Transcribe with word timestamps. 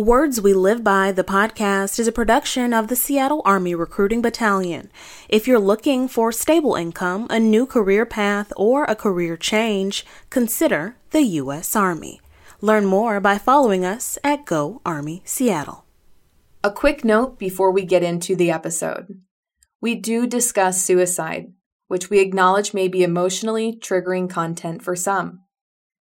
Words 0.00 0.40
We 0.40 0.54
Live 0.54 0.82
By, 0.82 1.12
the 1.12 1.22
podcast, 1.22 1.98
is 1.98 2.08
a 2.08 2.12
production 2.12 2.72
of 2.72 2.88
the 2.88 2.96
Seattle 2.96 3.42
Army 3.44 3.74
Recruiting 3.74 4.22
Battalion. 4.22 4.90
If 5.28 5.46
you're 5.46 5.58
looking 5.58 6.08
for 6.08 6.32
stable 6.32 6.74
income, 6.74 7.26
a 7.28 7.38
new 7.38 7.66
career 7.66 8.06
path, 8.06 8.50
or 8.56 8.84
a 8.84 8.96
career 8.96 9.36
change, 9.36 10.06
consider 10.30 10.96
the 11.10 11.20
U.S. 11.20 11.76
Army. 11.76 12.22
Learn 12.62 12.86
more 12.86 13.20
by 13.20 13.36
following 13.36 13.84
us 13.84 14.16
at 14.24 14.46
Go 14.46 14.80
Army 14.86 15.20
Seattle. 15.26 15.84
A 16.64 16.72
quick 16.72 17.04
note 17.04 17.38
before 17.38 17.70
we 17.70 17.84
get 17.84 18.02
into 18.02 18.34
the 18.34 18.50
episode. 18.50 19.20
We 19.82 19.96
do 19.96 20.26
discuss 20.26 20.82
suicide, 20.82 21.52
which 21.88 22.08
we 22.08 22.20
acknowledge 22.20 22.72
may 22.72 22.88
be 22.88 23.02
emotionally 23.02 23.78
triggering 23.78 24.30
content 24.30 24.82
for 24.82 24.96
some. 24.96 25.40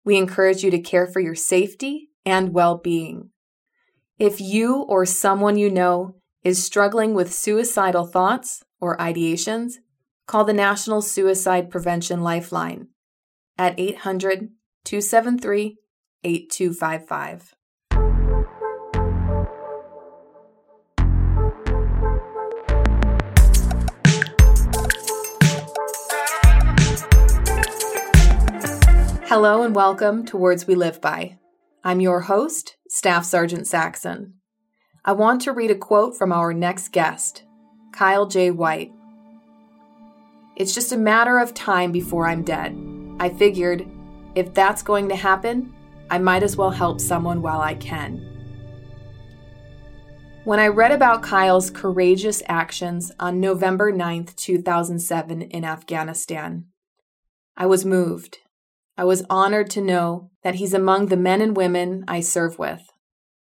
We 0.03 0.17
encourage 0.17 0.63
you 0.63 0.71
to 0.71 0.79
care 0.79 1.05
for 1.05 1.19
your 1.19 1.35
safety 1.35 2.09
and 2.25 2.51
well 2.51 2.79
being. 2.79 3.29
If 4.17 4.39
you 4.39 4.77
or 4.83 5.05
someone 5.05 5.57
you 5.57 5.69
know 5.69 6.15
is 6.41 6.63
struggling 6.63 7.13
with 7.13 7.33
suicidal 7.33 8.05
thoughts 8.05 8.63
or 8.79 8.95
ideations, 8.95 9.73
call 10.25 10.45
the 10.45 10.53
National 10.53 11.01
Suicide 11.01 11.69
Prevention 11.69 12.21
Lifeline 12.21 12.87
at 13.57 13.77
800 13.77 14.51
273 14.85 15.75
8255. 16.23 17.55
Hello 29.27 29.63
and 29.63 29.75
welcome 29.75 30.23
to 30.27 30.37
Words 30.37 30.65
We 30.65 30.75
Live 30.75 31.01
By. 31.01 31.37
I'm 31.87 31.99
your 31.99 32.21
host, 32.21 32.77
Staff 32.89 33.25
Sergeant 33.25 33.67
Saxon. 33.67 34.33
I 35.05 35.11
want 35.11 35.41
to 35.41 35.51
read 35.51 35.69
a 35.69 35.75
quote 35.75 36.17
from 36.17 36.31
our 36.31 36.51
next 36.51 36.91
guest, 36.91 37.43
Kyle 37.91 38.25
J. 38.25 38.49
White. 38.49 38.91
It's 40.55 40.73
just 40.73 40.93
a 40.93 40.97
matter 40.97 41.37
of 41.37 41.53
time 41.53 41.91
before 41.91 42.27
I'm 42.27 42.41
dead. 42.41 42.75
I 43.19 43.29
figured 43.29 43.87
if 44.33 44.51
that's 44.51 44.81
going 44.81 45.09
to 45.09 45.15
happen, 45.15 45.75
I 46.09 46.17
might 46.17 46.41
as 46.41 46.57
well 46.57 46.71
help 46.71 46.99
someone 46.99 47.43
while 47.43 47.61
I 47.61 47.75
can. 47.75 48.17
When 50.43 50.59
I 50.59 50.69
read 50.69 50.91
about 50.91 51.21
Kyle's 51.21 51.69
courageous 51.69 52.41
actions 52.47 53.11
on 53.19 53.39
November 53.39 53.93
9th, 53.93 54.35
2007, 54.37 55.43
in 55.43 55.63
Afghanistan, 55.63 56.65
I 57.55 57.67
was 57.67 57.85
moved. 57.85 58.39
I 58.97 59.03
was 59.03 59.25
honored 59.29 59.69
to 59.71 59.81
know 59.81 60.31
that 60.43 60.55
he's 60.55 60.73
among 60.73 61.07
the 61.07 61.17
men 61.17 61.41
and 61.41 61.55
women 61.55 62.05
I 62.07 62.21
serve 62.21 62.57
with. 62.57 62.81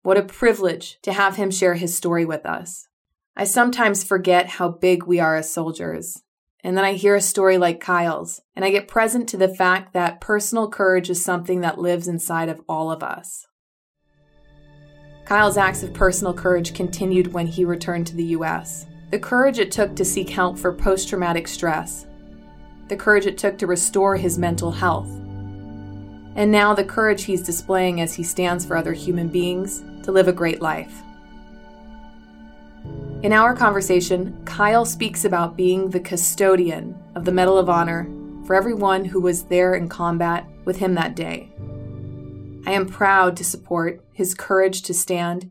What 0.02 0.16
a 0.16 0.22
privilege 0.22 0.98
to 1.02 1.12
have 1.12 1.36
him 1.36 1.50
share 1.50 1.74
his 1.74 1.94
story 1.94 2.24
with 2.24 2.44
us. 2.44 2.88
I 3.36 3.44
sometimes 3.44 4.02
forget 4.02 4.46
how 4.46 4.68
big 4.68 5.04
we 5.04 5.20
are 5.20 5.36
as 5.36 5.52
soldiers. 5.52 6.22
And 6.62 6.76
then 6.76 6.84
I 6.84 6.94
hear 6.94 7.14
a 7.14 7.20
story 7.20 7.58
like 7.58 7.80
Kyle's, 7.80 8.40
and 8.56 8.64
I 8.64 8.70
get 8.70 8.88
present 8.88 9.28
to 9.28 9.36
the 9.36 9.54
fact 9.54 9.92
that 9.92 10.20
personal 10.20 10.68
courage 10.68 11.10
is 11.10 11.22
something 11.22 11.60
that 11.60 11.78
lives 11.78 12.08
inside 12.08 12.48
of 12.48 12.60
all 12.68 12.90
of 12.90 13.02
us. 13.02 13.46
Kyle's 15.24 15.56
acts 15.56 15.82
of 15.82 15.94
personal 15.94 16.34
courage 16.34 16.74
continued 16.74 17.32
when 17.32 17.46
he 17.46 17.64
returned 17.64 18.06
to 18.08 18.16
the 18.16 18.24
U.S. 18.24 18.86
The 19.10 19.18
courage 19.18 19.58
it 19.58 19.70
took 19.70 19.94
to 19.96 20.04
seek 20.04 20.30
help 20.30 20.58
for 20.58 20.72
post 20.72 21.08
traumatic 21.08 21.46
stress, 21.46 22.06
the 22.88 22.96
courage 22.96 23.26
it 23.26 23.38
took 23.38 23.56
to 23.58 23.66
restore 23.66 24.16
his 24.16 24.38
mental 24.38 24.70
health, 24.70 25.08
and 26.34 26.50
now 26.50 26.74
the 26.74 26.84
courage 26.84 27.24
he's 27.24 27.42
displaying 27.42 28.00
as 28.00 28.14
he 28.14 28.22
stands 28.22 28.64
for 28.64 28.76
other 28.76 28.92
human 28.92 29.28
beings 29.28 29.84
to 30.02 30.12
live 30.12 30.28
a 30.28 30.32
great 30.32 30.60
life. 30.60 31.02
In 33.22 33.32
our 33.32 33.54
conversation, 33.56 34.38
Kyle 34.44 34.84
speaks 34.84 35.24
about 35.24 35.56
being 35.56 35.88
the 35.88 36.00
custodian 36.00 36.94
of 37.14 37.24
the 37.24 37.32
Medal 37.32 37.56
of 37.56 37.70
Honor 37.70 38.06
for 38.46 38.54
everyone 38.54 39.06
who 39.06 39.20
was 39.20 39.44
there 39.44 39.74
in 39.74 39.88
combat 39.88 40.46
with 40.66 40.76
him 40.76 40.94
that 40.94 41.16
day. 41.16 41.50
I 42.66 42.72
am 42.72 42.86
proud 42.86 43.36
to 43.38 43.44
support 43.44 44.04
his 44.12 44.34
courage 44.34 44.82
to 44.82 44.94
stand 44.94 45.50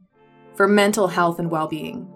for 0.53 0.67
mental 0.67 1.07
health 1.07 1.39
and 1.39 1.49
well 1.49 1.67
being. 1.67 2.12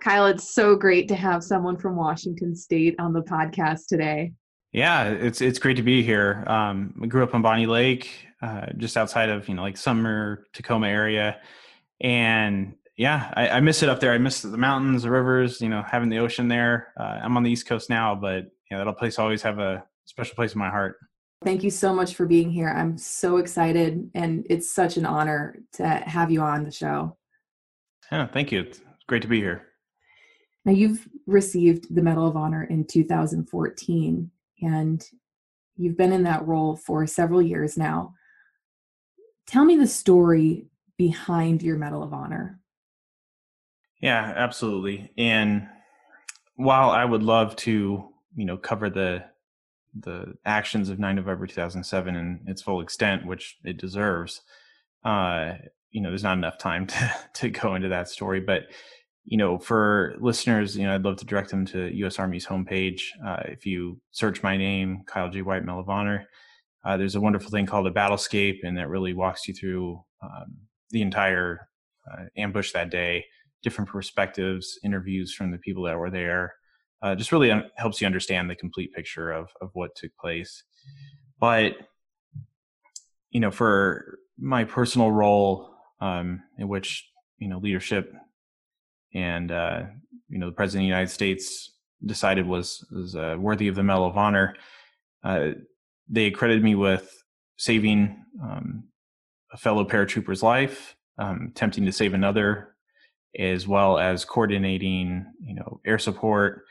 Kyle, 0.00 0.26
it's 0.26 0.54
so 0.54 0.74
great 0.74 1.08
to 1.08 1.14
have 1.14 1.44
someone 1.44 1.76
from 1.76 1.96
Washington 1.96 2.54
State 2.54 2.96
on 2.98 3.12
the 3.12 3.22
podcast 3.22 3.86
today. 3.88 4.32
Yeah, 4.72 5.08
it's 5.08 5.40
it's 5.40 5.58
great 5.58 5.76
to 5.76 5.82
be 5.82 6.02
here. 6.02 6.44
Um, 6.46 6.94
I 7.02 7.06
grew 7.06 7.22
up 7.22 7.34
on 7.34 7.42
Bonney 7.42 7.66
Lake, 7.66 8.26
uh, 8.40 8.66
just 8.76 8.96
outside 8.96 9.28
of 9.28 9.48
you 9.48 9.54
know 9.54 9.62
like 9.62 9.76
Sumner 9.76 10.46
Tacoma 10.52 10.88
area, 10.88 11.40
and 12.00 12.74
yeah, 12.96 13.32
I, 13.34 13.48
I, 13.48 13.60
miss 13.60 13.82
it 13.82 13.88
up 13.88 13.98
there. 13.98 14.12
I 14.12 14.18
miss 14.18 14.42
the 14.42 14.58
mountains, 14.58 15.04
the 15.04 15.10
rivers, 15.10 15.60
you 15.62 15.70
know, 15.70 15.82
having 15.82 16.10
the 16.10 16.18
ocean 16.18 16.48
there. 16.48 16.92
Uh, 17.00 17.18
I'm 17.22 17.34
on 17.36 17.42
the 17.42 17.50
East 17.50 17.66
Coast 17.66 17.88
now, 17.88 18.14
but 18.14 18.50
yeah, 18.70 18.84
that 18.84 18.98
place 18.98 19.18
always 19.18 19.40
have 19.42 19.58
a 19.58 19.82
special 20.04 20.34
place 20.34 20.52
in 20.52 20.58
my 20.58 20.68
heart. 20.68 20.96
Thank 21.42 21.64
you 21.64 21.70
so 21.70 21.94
much 21.94 22.14
for 22.14 22.26
being 22.26 22.50
here. 22.50 22.68
I'm 22.68 22.98
so 22.98 23.38
excited, 23.38 24.10
and 24.14 24.46
it's 24.50 24.70
such 24.70 24.98
an 24.98 25.06
honor 25.06 25.60
to 25.74 25.86
have 25.86 26.30
you 26.30 26.42
on 26.42 26.62
the 26.62 26.70
show. 26.70 27.16
Yeah, 28.12 28.26
thank 28.26 28.52
you. 28.52 28.60
It's 28.60 28.80
great 29.06 29.22
to 29.22 29.28
be 29.28 29.40
here. 29.40 29.69
Now, 30.64 30.72
you've 30.72 31.08
received 31.26 31.94
the 31.94 32.02
Medal 32.02 32.26
of 32.26 32.36
Honor 32.36 32.64
in 32.64 32.84
2014, 32.84 34.30
and 34.62 35.04
you've 35.76 35.96
been 35.96 36.12
in 36.12 36.24
that 36.24 36.46
role 36.46 36.76
for 36.76 37.06
several 37.06 37.40
years 37.40 37.78
now. 37.78 38.14
Tell 39.46 39.64
me 39.64 39.76
the 39.76 39.86
story 39.86 40.66
behind 40.98 41.62
your 41.62 41.78
Medal 41.78 42.02
of 42.02 42.12
Honor. 42.12 42.60
Yeah, 44.00 44.32
absolutely. 44.36 45.10
And 45.16 45.66
while 46.56 46.90
I 46.90 47.04
would 47.04 47.22
love 47.22 47.56
to, 47.56 48.08
you 48.34 48.44
know, 48.44 48.56
cover 48.56 48.90
the 48.90 49.24
the 49.98 50.34
actions 50.44 50.88
of 50.88 51.00
9 51.00 51.16
November 51.16 51.48
2007 51.48 52.14
in 52.14 52.40
its 52.46 52.62
full 52.62 52.80
extent, 52.80 53.26
which 53.26 53.58
it 53.64 53.76
deserves, 53.76 54.42
uh, 55.04 55.54
you 55.90 56.00
know, 56.00 56.10
there's 56.10 56.22
not 56.22 56.38
enough 56.38 56.58
time 56.58 56.86
to 56.86 57.14
to 57.34 57.50
go 57.50 57.74
into 57.74 57.88
that 57.88 58.08
story. 58.08 58.40
But 58.40 58.64
you 59.30 59.36
know, 59.36 59.58
for 59.58 60.16
listeners, 60.18 60.76
you 60.76 60.84
know, 60.84 60.92
I'd 60.92 61.04
love 61.04 61.16
to 61.18 61.24
direct 61.24 61.50
them 61.50 61.64
to 61.66 61.88
U.S. 61.98 62.18
Army's 62.18 62.44
homepage. 62.44 63.02
Uh, 63.24 63.42
if 63.44 63.64
you 63.64 64.00
search 64.10 64.42
my 64.42 64.56
name, 64.56 65.04
Kyle 65.06 65.30
J. 65.30 65.42
White, 65.42 65.64
Medal 65.64 65.80
of 65.80 65.88
Honor, 65.88 66.26
uh, 66.84 66.96
there's 66.96 67.14
a 67.14 67.20
wonderful 67.20 67.48
thing 67.48 67.64
called 67.64 67.86
a 67.86 67.92
battlescape, 67.92 68.58
and 68.64 68.76
that 68.76 68.88
really 68.88 69.14
walks 69.14 69.46
you 69.46 69.54
through 69.54 70.02
um, 70.20 70.56
the 70.90 71.00
entire 71.00 71.68
uh, 72.10 72.24
ambush 72.36 72.72
that 72.72 72.90
day, 72.90 73.24
different 73.62 73.88
perspectives, 73.88 74.80
interviews 74.82 75.32
from 75.32 75.52
the 75.52 75.58
people 75.58 75.84
that 75.84 75.96
were 75.96 76.10
there. 76.10 76.54
Uh, 77.00 77.14
just 77.14 77.30
really 77.30 77.52
un- 77.52 77.70
helps 77.76 78.00
you 78.00 78.08
understand 78.08 78.50
the 78.50 78.56
complete 78.56 78.92
picture 78.92 79.30
of 79.30 79.48
of 79.60 79.70
what 79.74 79.94
took 79.94 80.10
place. 80.16 80.64
But 81.38 81.74
you 83.30 83.38
know, 83.38 83.52
for 83.52 84.18
my 84.36 84.64
personal 84.64 85.12
role, 85.12 85.70
um, 86.00 86.42
in 86.58 86.66
which 86.66 87.08
you 87.38 87.46
know 87.46 87.58
leadership 87.58 88.12
and 89.14 89.50
uh, 89.50 89.82
you 90.28 90.38
know 90.38 90.46
the 90.46 90.52
president 90.52 90.82
of 90.82 90.84
the 90.84 90.88
United 90.88 91.10
States 91.10 91.72
decided 92.04 92.46
was 92.46 92.84
was 92.90 93.16
uh, 93.16 93.36
worthy 93.38 93.68
of 93.68 93.74
the 93.74 93.82
Medal 93.82 94.06
of 94.06 94.16
Honor. 94.16 94.54
Uh, 95.22 95.50
they 96.08 96.26
accredited 96.26 96.62
me 96.62 96.74
with 96.74 97.22
saving 97.56 98.24
um, 98.42 98.84
a 99.52 99.56
fellow 99.56 99.84
paratrooper's 99.84 100.42
life, 100.42 100.96
um, 101.18 101.48
attempting 101.50 101.84
to 101.84 101.92
save 101.92 102.14
another, 102.14 102.74
as 103.38 103.68
well 103.68 103.98
as 103.98 104.24
coordinating 104.24 105.26
you 105.44 105.54
know 105.54 105.80
air 105.84 105.98
support, 105.98 106.64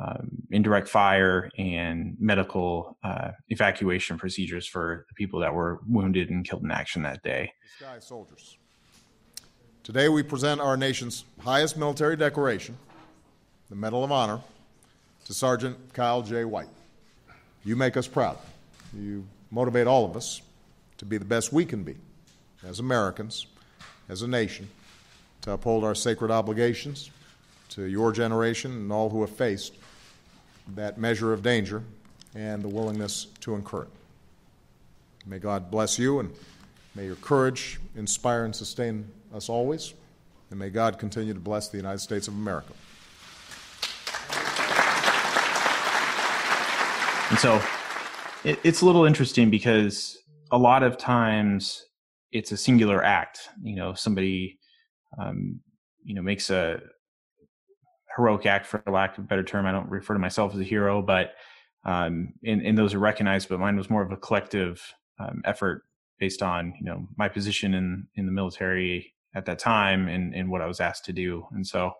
um, 0.00 0.30
indirect 0.50 0.88
fire, 0.88 1.50
and 1.58 2.16
medical 2.20 2.98
uh, 3.02 3.30
evacuation 3.48 4.18
procedures 4.18 4.66
for 4.66 5.06
the 5.08 5.14
people 5.14 5.40
that 5.40 5.54
were 5.54 5.80
wounded 5.86 6.30
and 6.30 6.48
killed 6.48 6.62
in 6.62 6.70
action 6.70 7.02
that 7.02 7.22
day. 7.22 7.52
Sky 7.78 7.98
soldiers. 7.98 8.58
Today 9.84 10.08
we 10.08 10.22
present 10.22 10.60
our 10.60 10.76
nation's 10.76 11.24
highest 11.40 11.76
military 11.76 12.16
decoration, 12.16 12.76
the 13.70 13.76
Medal 13.76 14.04
of 14.04 14.12
Honor, 14.12 14.40
to 15.24 15.34
Sergeant 15.34 15.94
Kyle 15.94 16.22
J. 16.22 16.44
White. 16.44 16.68
You 17.64 17.74
make 17.74 17.96
us 17.96 18.06
proud. 18.06 18.36
You 18.94 19.24
motivate 19.50 19.86
all 19.86 20.04
of 20.04 20.16
us 20.16 20.42
to 20.98 21.04
be 21.04 21.16
the 21.16 21.24
best 21.24 21.52
we 21.52 21.64
can 21.64 21.84
be 21.84 21.96
as 22.66 22.80
Americans, 22.80 23.46
as 24.08 24.22
a 24.22 24.28
nation, 24.28 24.68
to 25.42 25.52
uphold 25.52 25.84
our 25.84 25.94
sacred 25.94 26.30
obligations 26.30 27.10
to 27.70 27.84
your 27.84 28.12
generation 28.12 28.72
and 28.72 28.92
all 28.92 29.08
who 29.08 29.22
have 29.22 29.30
faced 29.30 29.74
that 30.74 30.98
measure 30.98 31.32
of 31.32 31.42
danger 31.42 31.82
and 32.34 32.62
the 32.62 32.68
willingness 32.68 33.26
to 33.40 33.54
incur 33.54 33.82
it. 33.82 33.88
May 35.26 35.38
God 35.38 35.70
bless 35.70 35.98
you 35.98 36.20
and 36.20 36.30
may 36.98 37.06
your 37.06 37.14
courage 37.14 37.78
inspire 37.94 38.44
and 38.44 38.56
sustain 38.56 39.08
us 39.32 39.48
always, 39.48 39.94
and 40.50 40.58
may 40.58 40.68
God 40.68 40.98
continue 40.98 41.32
to 41.32 41.38
bless 41.38 41.68
the 41.68 41.76
United 41.76 42.00
States 42.00 42.26
of 42.26 42.34
America. 42.34 42.72
And 47.30 47.38
so 47.38 47.62
it, 48.42 48.58
it's 48.64 48.80
a 48.80 48.84
little 48.84 49.04
interesting 49.04 49.48
because 49.48 50.18
a 50.50 50.58
lot 50.58 50.82
of 50.82 50.98
times 50.98 51.84
it's 52.32 52.50
a 52.50 52.56
singular 52.56 53.04
act. 53.04 53.48
You 53.62 53.76
know, 53.76 53.94
somebody, 53.94 54.58
um, 55.20 55.60
you 56.02 56.16
know, 56.16 56.22
makes 56.22 56.50
a 56.50 56.80
heroic 58.16 58.44
act 58.44 58.66
for 58.66 58.82
lack 58.88 59.16
of 59.16 59.22
a 59.22 59.26
better 59.28 59.44
term. 59.44 59.66
I 59.66 59.70
don't 59.70 59.88
refer 59.88 60.14
to 60.14 60.18
myself 60.18 60.52
as 60.52 60.60
a 60.60 60.64
hero, 60.64 61.00
but 61.00 61.34
um, 61.84 62.32
and, 62.44 62.60
and 62.62 62.76
those 62.76 62.92
are 62.92 62.98
recognized. 62.98 63.48
But 63.48 63.60
mine 63.60 63.76
was 63.76 63.88
more 63.88 64.02
of 64.02 64.10
a 64.10 64.16
collective 64.16 64.82
um, 65.20 65.42
effort 65.44 65.84
based 66.18 66.42
on 66.42 66.74
you 66.78 66.84
know 66.84 67.06
my 67.16 67.28
position 67.28 67.74
in 67.74 68.06
in 68.14 68.26
the 68.26 68.32
military 68.32 69.14
at 69.34 69.46
that 69.46 69.58
time 69.58 70.08
and 70.08 70.34
and 70.34 70.50
what 70.50 70.60
I 70.60 70.66
was 70.66 70.80
asked 70.80 71.04
to 71.06 71.12
do. 71.12 71.46
And 71.52 71.66
so 71.66 71.92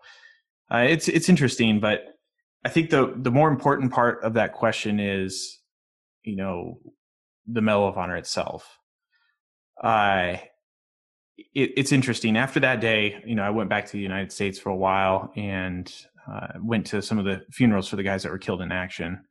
uh, 0.71 0.85
it's 0.87 1.07
it's 1.07 1.29
interesting, 1.29 1.79
but 1.79 2.05
I 2.65 2.69
think 2.69 2.89
the 2.89 3.13
the 3.15 3.31
more 3.31 3.49
important 3.49 3.91
part 3.91 4.23
of 4.23 4.33
that 4.33 4.53
question 4.53 4.99
is 4.99 5.59
you 6.23 6.35
know 6.35 6.79
the 7.47 7.61
Medal 7.61 7.87
of 7.87 7.97
Honor 7.97 8.17
itself. 8.17 8.77
Uh, 9.81 10.37
it, 11.37 11.71
it's 11.77 11.91
interesting. 11.91 12.37
After 12.37 12.59
that 12.59 12.81
day, 12.81 13.21
you 13.25 13.35
know, 13.35 13.43
I 13.43 13.49
went 13.49 13.69
back 13.69 13.85
to 13.87 13.91
the 13.91 13.99
United 13.99 14.31
States 14.31 14.59
for 14.59 14.69
a 14.69 14.75
while 14.75 15.31
and 15.35 15.91
uh, 16.31 16.47
went 16.61 16.85
to 16.87 17.01
some 17.01 17.17
of 17.17 17.25
the 17.25 17.43
funerals 17.51 17.87
for 17.87 17.95
the 17.95 18.03
guys 18.03 18.23
that 18.23 18.31
were 18.31 18.37
killed 18.37 18.61
in 18.61 18.71
action. 18.71 19.23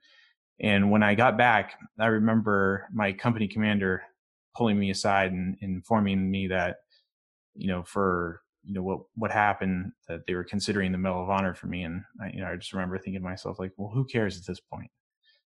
And 0.61 0.91
when 0.91 1.03
I 1.03 1.15
got 1.15 1.39
back, 1.39 1.79
I 2.01 2.07
remember 2.07 2.89
my 2.93 3.13
company 3.13 3.47
commander 3.47 4.03
pulling 4.59 4.79
me 4.79 4.91
aside 4.91 5.31
and, 5.33 5.57
and 5.63 5.77
informing 5.77 6.31
me 6.31 6.49
that, 6.49 6.79
you 7.55 7.69
know, 7.69 7.85
for 7.85 8.43
you 8.65 8.75
know 8.75 8.83
what 8.83 9.01
what 9.15 9.31
happened 9.31 9.93
that 10.09 10.27
they 10.27 10.35
were 10.35 10.45
considering 10.45 10.93
the 10.93 10.99
Medal 10.99 11.23
of 11.23 11.31
Honor 11.31 11.55
for 11.55 11.69
me, 11.69 11.85
and 11.85 12.03
I, 12.21 12.29
you 12.31 12.41
know 12.41 12.49
I 12.49 12.57
just 12.57 12.73
remember 12.73 12.99
thinking 12.99 13.23
to 13.23 13.29
myself 13.29 13.59
like, 13.59 13.73
well, 13.79 13.91
who 13.95 14.05
cares 14.05 14.37
at 14.37 14.47
this 14.47 14.61
point? 14.61 14.91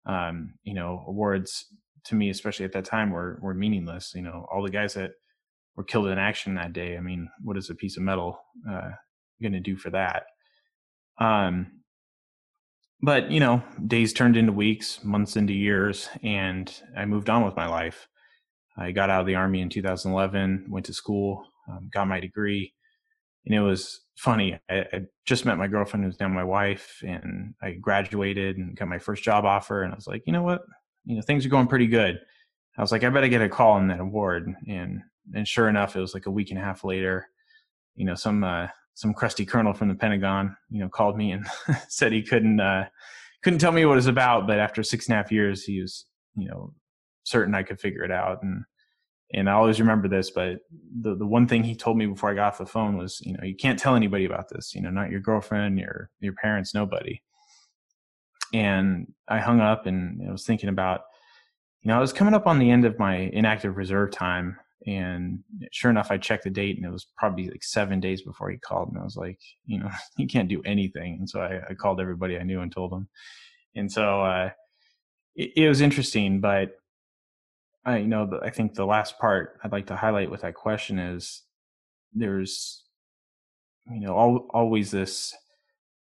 Um, 0.06 0.54
you 0.62 0.74
know, 0.74 1.04
awards 1.06 1.66
to 2.04 2.14
me, 2.14 2.30
especially 2.30 2.64
at 2.64 2.72
that 2.72 2.86
time, 2.86 3.10
were 3.10 3.38
were 3.42 3.54
meaningless. 3.54 4.12
You 4.14 4.22
know, 4.22 4.46
all 4.50 4.62
the 4.62 4.70
guys 4.70 4.94
that 4.94 5.10
were 5.76 5.84
killed 5.84 6.06
in 6.06 6.18
action 6.18 6.54
that 6.54 6.72
day. 6.72 6.96
I 6.96 7.00
mean, 7.00 7.28
what 7.42 7.56
is 7.56 7.70
a 7.70 7.74
piece 7.74 7.96
of 7.96 8.02
metal 8.02 8.38
uh, 8.70 8.90
going 9.42 9.52
to 9.52 9.60
do 9.60 9.76
for 9.76 9.90
that? 9.90 10.24
Um, 11.18 11.82
but 13.02 13.30
you 13.30 13.40
know, 13.40 13.62
days 13.86 14.12
turned 14.12 14.36
into 14.36 14.52
weeks, 14.52 15.04
months 15.04 15.36
into 15.36 15.52
years, 15.52 16.08
and 16.22 16.72
I 16.96 17.04
moved 17.04 17.28
on 17.28 17.44
with 17.44 17.56
my 17.56 17.66
life. 17.66 18.08
I 18.76 18.92
got 18.92 19.10
out 19.10 19.20
of 19.20 19.26
the 19.26 19.34
army 19.34 19.60
in 19.60 19.68
2011, 19.68 20.66
went 20.68 20.86
to 20.86 20.94
school, 20.94 21.44
um, 21.68 21.90
got 21.92 22.08
my 22.08 22.20
degree, 22.20 22.72
and 23.44 23.54
it 23.54 23.60
was 23.60 24.00
funny. 24.16 24.58
I, 24.70 24.78
I, 24.92 25.00
just 25.24 25.44
met 25.44 25.58
my 25.58 25.68
girlfriend, 25.68 26.04
who's 26.04 26.18
now 26.18 26.28
my 26.28 26.44
wife, 26.44 27.00
and 27.06 27.54
I 27.62 27.72
graduated 27.72 28.56
and 28.56 28.76
got 28.76 28.88
my 28.88 28.98
first 28.98 29.22
job 29.22 29.44
offer. 29.44 29.82
And 29.82 29.92
I 29.92 29.96
was 29.96 30.06
like, 30.06 30.22
you 30.26 30.32
know 30.32 30.42
what? 30.42 30.62
You 31.04 31.16
know, 31.16 31.22
things 31.22 31.46
are 31.46 31.50
going 31.50 31.68
pretty 31.68 31.86
good. 31.86 32.18
I 32.76 32.80
was 32.80 32.92
like, 32.92 33.04
I 33.04 33.10
better 33.10 33.28
get 33.28 33.42
a 33.42 33.48
call 33.48 33.72
on 33.72 33.88
that 33.88 34.00
award. 34.00 34.52
And 34.68 35.00
and 35.34 35.46
sure 35.46 35.68
enough, 35.68 35.94
it 35.94 36.00
was 36.00 36.14
like 36.14 36.26
a 36.26 36.30
week 36.30 36.50
and 36.50 36.58
a 36.58 36.62
half 36.62 36.84
later. 36.84 37.28
You 37.94 38.04
know, 38.04 38.14
some 38.14 38.42
uh, 38.42 38.68
some 38.94 39.14
crusty 39.14 39.44
colonel 39.44 39.74
from 39.74 39.88
the 39.88 39.94
Pentagon, 39.94 40.56
you 40.70 40.80
know, 40.80 40.88
called 40.88 41.16
me 41.16 41.32
and 41.32 41.46
said 41.88 42.12
he 42.12 42.22
couldn't 42.22 42.60
uh, 42.60 42.86
couldn't 43.42 43.58
tell 43.58 43.72
me 43.72 43.84
what 43.84 43.94
it 43.94 43.96
was 43.96 44.06
about, 44.06 44.46
but 44.46 44.58
after 44.58 44.82
six 44.82 45.06
and 45.06 45.14
a 45.14 45.16
half 45.16 45.32
years, 45.32 45.64
he 45.64 45.80
was 45.80 46.06
you 46.34 46.48
know 46.48 46.72
certain 47.24 47.54
I 47.54 47.62
could 47.62 47.80
figure 47.80 48.04
it 48.04 48.10
out. 48.10 48.42
And 48.42 48.64
and 49.34 49.48
I 49.48 49.54
always 49.54 49.80
remember 49.80 50.08
this, 50.08 50.30
but 50.30 50.58
the 51.00 51.14
the 51.14 51.26
one 51.26 51.46
thing 51.46 51.64
he 51.64 51.74
told 51.74 51.96
me 51.96 52.06
before 52.06 52.30
I 52.30 52.34
got 52.34 52.48
off 52.48 52.58
the 52.58 52.66
phone 52.66 52.96
was, 52.96 53.20
you 53.22 53.32
know, 53.32 53.44
you 53.44 53.56
can't 53.56 53.78
tell 53.78 53.96
anybody 53.96 54.24
about 54.24 54.48
this, 54.48 54.74
you 54.74 54.82
know, 54.82 54.90
not 54.90 55.10
your 55.10 55.20
girlfriend, 55.20 55.78
your 55.78 56.10
your 56.20 56.34
parents, 56.34 56.74
nobody. 56.74 57.20
And 58.54 59.12
I 59.28 59.38
hung 59.38 59.60
up 59.60 59.86
and 59.86 60.20
I 60.28 60.30
was 60.30 60.44
thinking 60.44 60.68
about, 60.68 61.02
you 61.82 61.88
know, 61.88 61.96
I 61.96 62.00
was 62.00 62.12
coming 62.12 62.34
up 62.34 62.46
on 62.46 62.58
the 62.58 62.70
end 62.70 62.84
of 62.84 62.98
my 62.98 63.16
inactive 63.16 63.78
reserve 63.78 64.10
time 64.10 64.58
and 64.86 65.40
sure 65.70 65.90
enough, 65.90 66.10
I 66.10 66.18
checked 66.18 66.44
the 66.44 66.50
date 66.50 66.76
and 66.76 66.84
it 66.84 66.90
was 66.90 67.06
probably 67.16 67.48
like 67.48 67.62
seven 67.62 68.00
days 68.00 68.22
before 68.22 68.50
he 68.50 68.58
called. 68.58 68.88
And 68.88 68.98
I 68.98 69.04
was 69.04 69.16
like, 69.16 69.38
you 69.64 69.78
know, 69.78 69.90
he 70.16 70.26
can't 70.26 70.48
do 70.48 70.62
anything. 70.64 71.16
And 71.18 71.28
so 71.28 71.40
I, 71.40 71.60
I 71.70 71.74
called 71.74 72.00
everybody 72.00 72.36
I 72.36 72.42
knew 72.42 72.60
and 72.60 72.72
told 72.72 72.92
them. 72.92 73.08
And 73.74 73.90
so, 73.90 74.22
uh, 74.22 74.50
it, 75.34 75.52
it 75.56 75.68
was 75.68 75.80
interesting, 75.80 76.40
but 76.40 76.72
I 77.84 77.98
you 77.98 78.06
know 78.06 78.38
I 78.42 78.50
think 78.50 78.74
the 78.74 78.86
last 78.86 79.18
part 79.18 79.58
I'd 79.62 79.72
like 79.72 79.86
to 79.88 79.96
highlight 79.96 80.30
with 80.30 80.42
that 80.42 80.54
question 80.54 80.98
is 80.98 81.42
there's 82.12 82.84
you 83.90 84.00
know 84.00 84.18
al- 84.18 84.46
always 84.50 84.90
this 84.90 85.34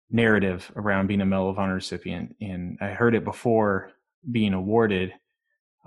narrative 0.10 0.72
around 0.76 1.08
being 1.08 1.22
a 1.22 1.26
Medal 1.26 1.50
of 1.50 1.58
Honor 1.58 1.76
recipient, 1.76 2.36
and 2.42 2.78
I 2.82 2.88
heard 2.88 3.16
it 3.16 3.24
before 3.24 3.92
being 4.30 4.54
awarded 4.54 5.14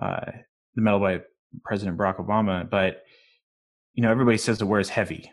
uh, 0.00 0.30
the 0.74 0.82
medal 0.82 1.00
by 1.00 1.20
President 1.64 1.96
Barack 1.96 2.16
Obama, 2.16 2.68
but 2.68 3.04
you 3.92 4.02
know 4.02 4.10
everybody 4.10 4.38
says 4.38 4.58
the 4.58 4.66
word 4.66 4.80
is 4.80 4.88
heavy, 4.88 5.30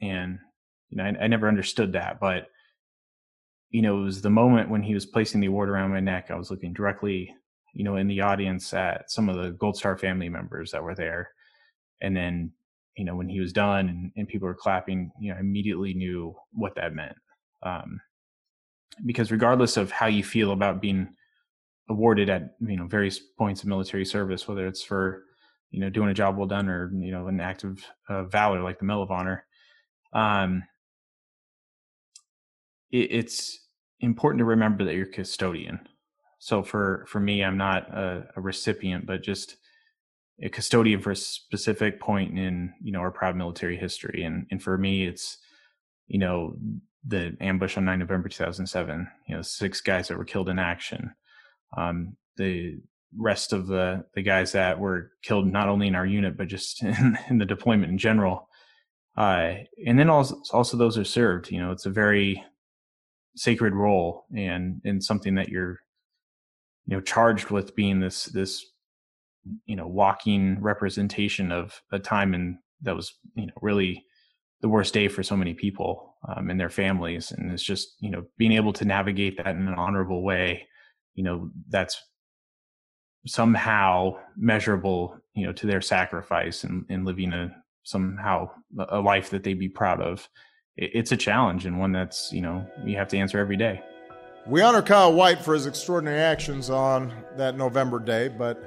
and 0.00 0.38
you 0.88 0.96
know 0.96 1.04
I, 1.04 1.24
I 1.24 1.26
never 1.26 1.48
understood 1.48 1.92
that, 1.92 2.18
but 2.18 2.48
you 3.70 3.82
know 3.82 4.00
it 4.00 4.04
was 4.04 4.22
the 4.22 4.30
moment 4.30 4.70
when 4.70 4.82
he 4.82 4.94
was 4.94 5.06
placing 5.06 5.40
the 5.40 5.48
award 5.48 5.68
around 5.68 5.90
my 5.90 6.00
neck, 6.00 6.30
I 6.30 6.36
was 6.36 6.50
looking 6.50 6.72
directly 6.72 7.34
you 7.74 7.84
know, 7.84 7.96
in 7.96 8.06
the 8.06 8.20
audience 8.20 8.72
at 8.72 9.10
some 9.10 9.28
of 9.28 9.36
the 9.36 9.50
Gold 9.50 9.76
Star 9.76 9.98
family 9.98 10.28
members 10.28 10.70
that 10.70 10.82
were 10.82 10.94
there. 10.94 11.30
And 12.00 12.16
then, 12.16 12.52
you 12.96 13.04
know, 13.04 13.16
when 13.16 13.28
he 13.28 13.40
was 13.40 13.52
done 13.52 13.88
and, 13.88 14.12
and 14.16 14.28
people 14.28 14.46
were 14.46 14.54
clapping, 14.54 15.10
you 15.20 15.30
know, 15.30 15.36
I 15.36 15.40
immediately 15.40 15.92
knew 15.92 16.34
what 16.52 16.76
that 16.76 16.94
meant. 16.94 17.16
Um, 17.62 18.00
because 19.04 19.32
regardless 19.32 19.76
of 19.76 19.90
how 19.90 20.06
you 20.06 20.22
feel 20.22 20.52
about 20.52 20.80
being 20.80 21.08
awarded 21.88 22.30
at, 22.30 22.54
you 22.60 22.76
know, 22.76 22.86
various 22.86 23.18
points 23.18 23.62
of 23.62 23.68
military 23.68 24.04
service, 24.04 24.46
whether 24.46 24.66
it's 24.68 24.82
for, 24.82 25.24
you 25.70 25.80
know, 25.80 25.90
doing 25.90 26.10
a 26.10 26.14
job 26.14 26.36
well 26.36 26.46
done 26.46 26.68
or, 26.68 26.92
you 26.94 27.10
know, 27.10 27.26
an 27.26 27.40
act 27.40 27.64
of 27.64 27.84
uh, 28.08 28.22
valor 28.24 28.62
like 28.62 28.78
the 28.78 28.84
Medal 28.84 29.02
of 29.02 29.10
Honor, 29.10 29.44
um, 30.12 30.62
it, 32.92 33.10
it's 33.10 33.66
important 33.98 34.38
to 34.38 34.44
remember 34.44 34.84
that 34.84 34.94
you're 34.94 35.06
custodian 35.06 35.80
so 36.44 36.62
for 36.62 37.06
for 37.08 37.20
me, 37.20 37.42
I'm 37.42 37.56
not 37.56 37.88
a, 37.88 38.26
a 38.36 38.40
recipient, 38.42 39.06
but 39.06 39.22
just 39.22 39.56
a 40.42 40.50
custodian 40.50 41.00
for 41.00 41.12
a 41.12 41.16
specific 41.16 41.98
point 41.98 42.38
in 42.38 42.74
you 42.82 42.92
know 42.92 42.98
our 42.98 43.10
proud 43.10 43.34
military 43.34 43.78
history. 43.78 44.24
And 44.24 44.46
and 44.50 44.62
for 44.62 44.76
me, 44.76 45.06
it's 45.06 45.38
you 46.06 46.18
know 46.18 46.56
the 47.06 47.34
ambush 47.40 47.78
on 47.78 47.86
9 47.86 47.98
November 47.98 48.28
2007. 48.28 49.08
You 49.26 49.36
know, 49.36 49.40
six 49.40 49.80
guys 49.80 50.08
that 50.08 50.18
were 50.18 50.26
killed 50.26 50.50
in 50.50 50.58
action. 50.58 51.14
Um, 51.78 52.18
the 52.36 52.78
rest 53.16 53.54
of 53.54 53.66
the 53.66 54.04
the 54.14 54.20
guys 54.20 54.52
that 54.52 54.78
were 54.78 55.12
killed 55.22 55.50
not 55.50 55.70
only 55.70 55.86
in 55.86 55.94
our 55.94 56.04
unit 56.04 56.36
but 56.36 56.48
just 56.48 56.82
in, 56.82 57.16
in 57.30 57.38
the 57.38 57.46
deployment 57.46 57.90
in 57.90 57.96
general. 57.96 58.50
Uh, 59.16 59.54
and 59.86 59.98
then 59.98 60.10
also 60.10 60.42
also 60.52 60.76
those 60.76 60.98
are 60.98 61.04
served. 61.04 61.50
You 61.50 61.60
know, 61.62 61.70
it's 61.70 61.86
a 61.86 61.90
very 61.90 62.44
sacred 63.34 63.72
role 63.72 64.26
and 64.36 64.82
and 64.84 65.02
something 65.02 65.36
that 65.36 65.48
you're 65.48 65.78
you 66.86 66.94
know 66.94 67.00
charged 67.00 67.50
with 67.50 67.74
being 67.74 68.00
this 68.00 68.24
this 68.26 68.64
you 69.66 69.76
know 69.76 69.86
walking 69.86 70.60
representation 70.60 71.52
of 71.52 71.80
a 71.92 71.98
time 71.98 72.34
and 72.34 72.56
that 72.82 72.96
was 72.96 73.14
you 73.34 73.46
know 73.46 73.52
really 73.62 74.04
the 74.60 74.68
worst 74.68 74.94
day 74.94 75.08
for 75.08 75.22
so 75.22 75.36
many 75.36 75.52
people 75.52 76.16
um, 76.26 76.48
and 76.48 76.58
their 76.58 76.70
families. 76.70 77.32
And 77.32 77.52
it's 77.52 77.62
just 77.62 77.96
you 78.00 78.10
know 78.10 78.24
being 78.38 78.52
able 78.52 78.72
to 78.74 78.84
navigate 78.84 79.36
that 79.38 79.56
in 79.56 79.68
an 79.68 79.74
honorable 79.74 80.22
way 80.22 80.66
you 81.14 81.24
know 81.24 81.50
that's 81.68 82.02
somehow 83.26 84.16
measurable 84.36 85.18
you 85.34 85.46
know 85.46 85.52
to 85.52 85.66
their 85.66 85.80
sacrifice 85.80 86.64
and, 86.64 86.84
and 86.88 87.04
living 87.04 87.32
a 87.32 87.54
somehow 87.82 88.50
a 88.88 89.00
life 89.00 89.30
that 89.30 89.42
they'd 89.42 89.58
be 89.58 89.68
proud 89.68 90.00
of. 90.00 90.28
It's 90.76 91.12
a 91.12 91.16
challenge 91.16 91.66
and 91.66 91.78
one 91.78 91.92
that's 91.92 92.32
you 92.32 92.40
know 92.40 92.66
you 92.84 92.96
have 92.96 93.08
to 93.08 93.18
answer 93.18 93.38
every 93.38 93.56
day 93.56 93.82
we 94.46 94.60
honor 94.60 94.82
Kyle 94.82 95.12
White 95.12 95.42
for 95.42 95.54
his 95.54 95.66
extraordinary 95.66 96.20
actions 96.20 96.68
on 96.68 97.12
that 97.36 97.56
November 97.56 97.98
day, 97.98 98.28
but 98.28 98.62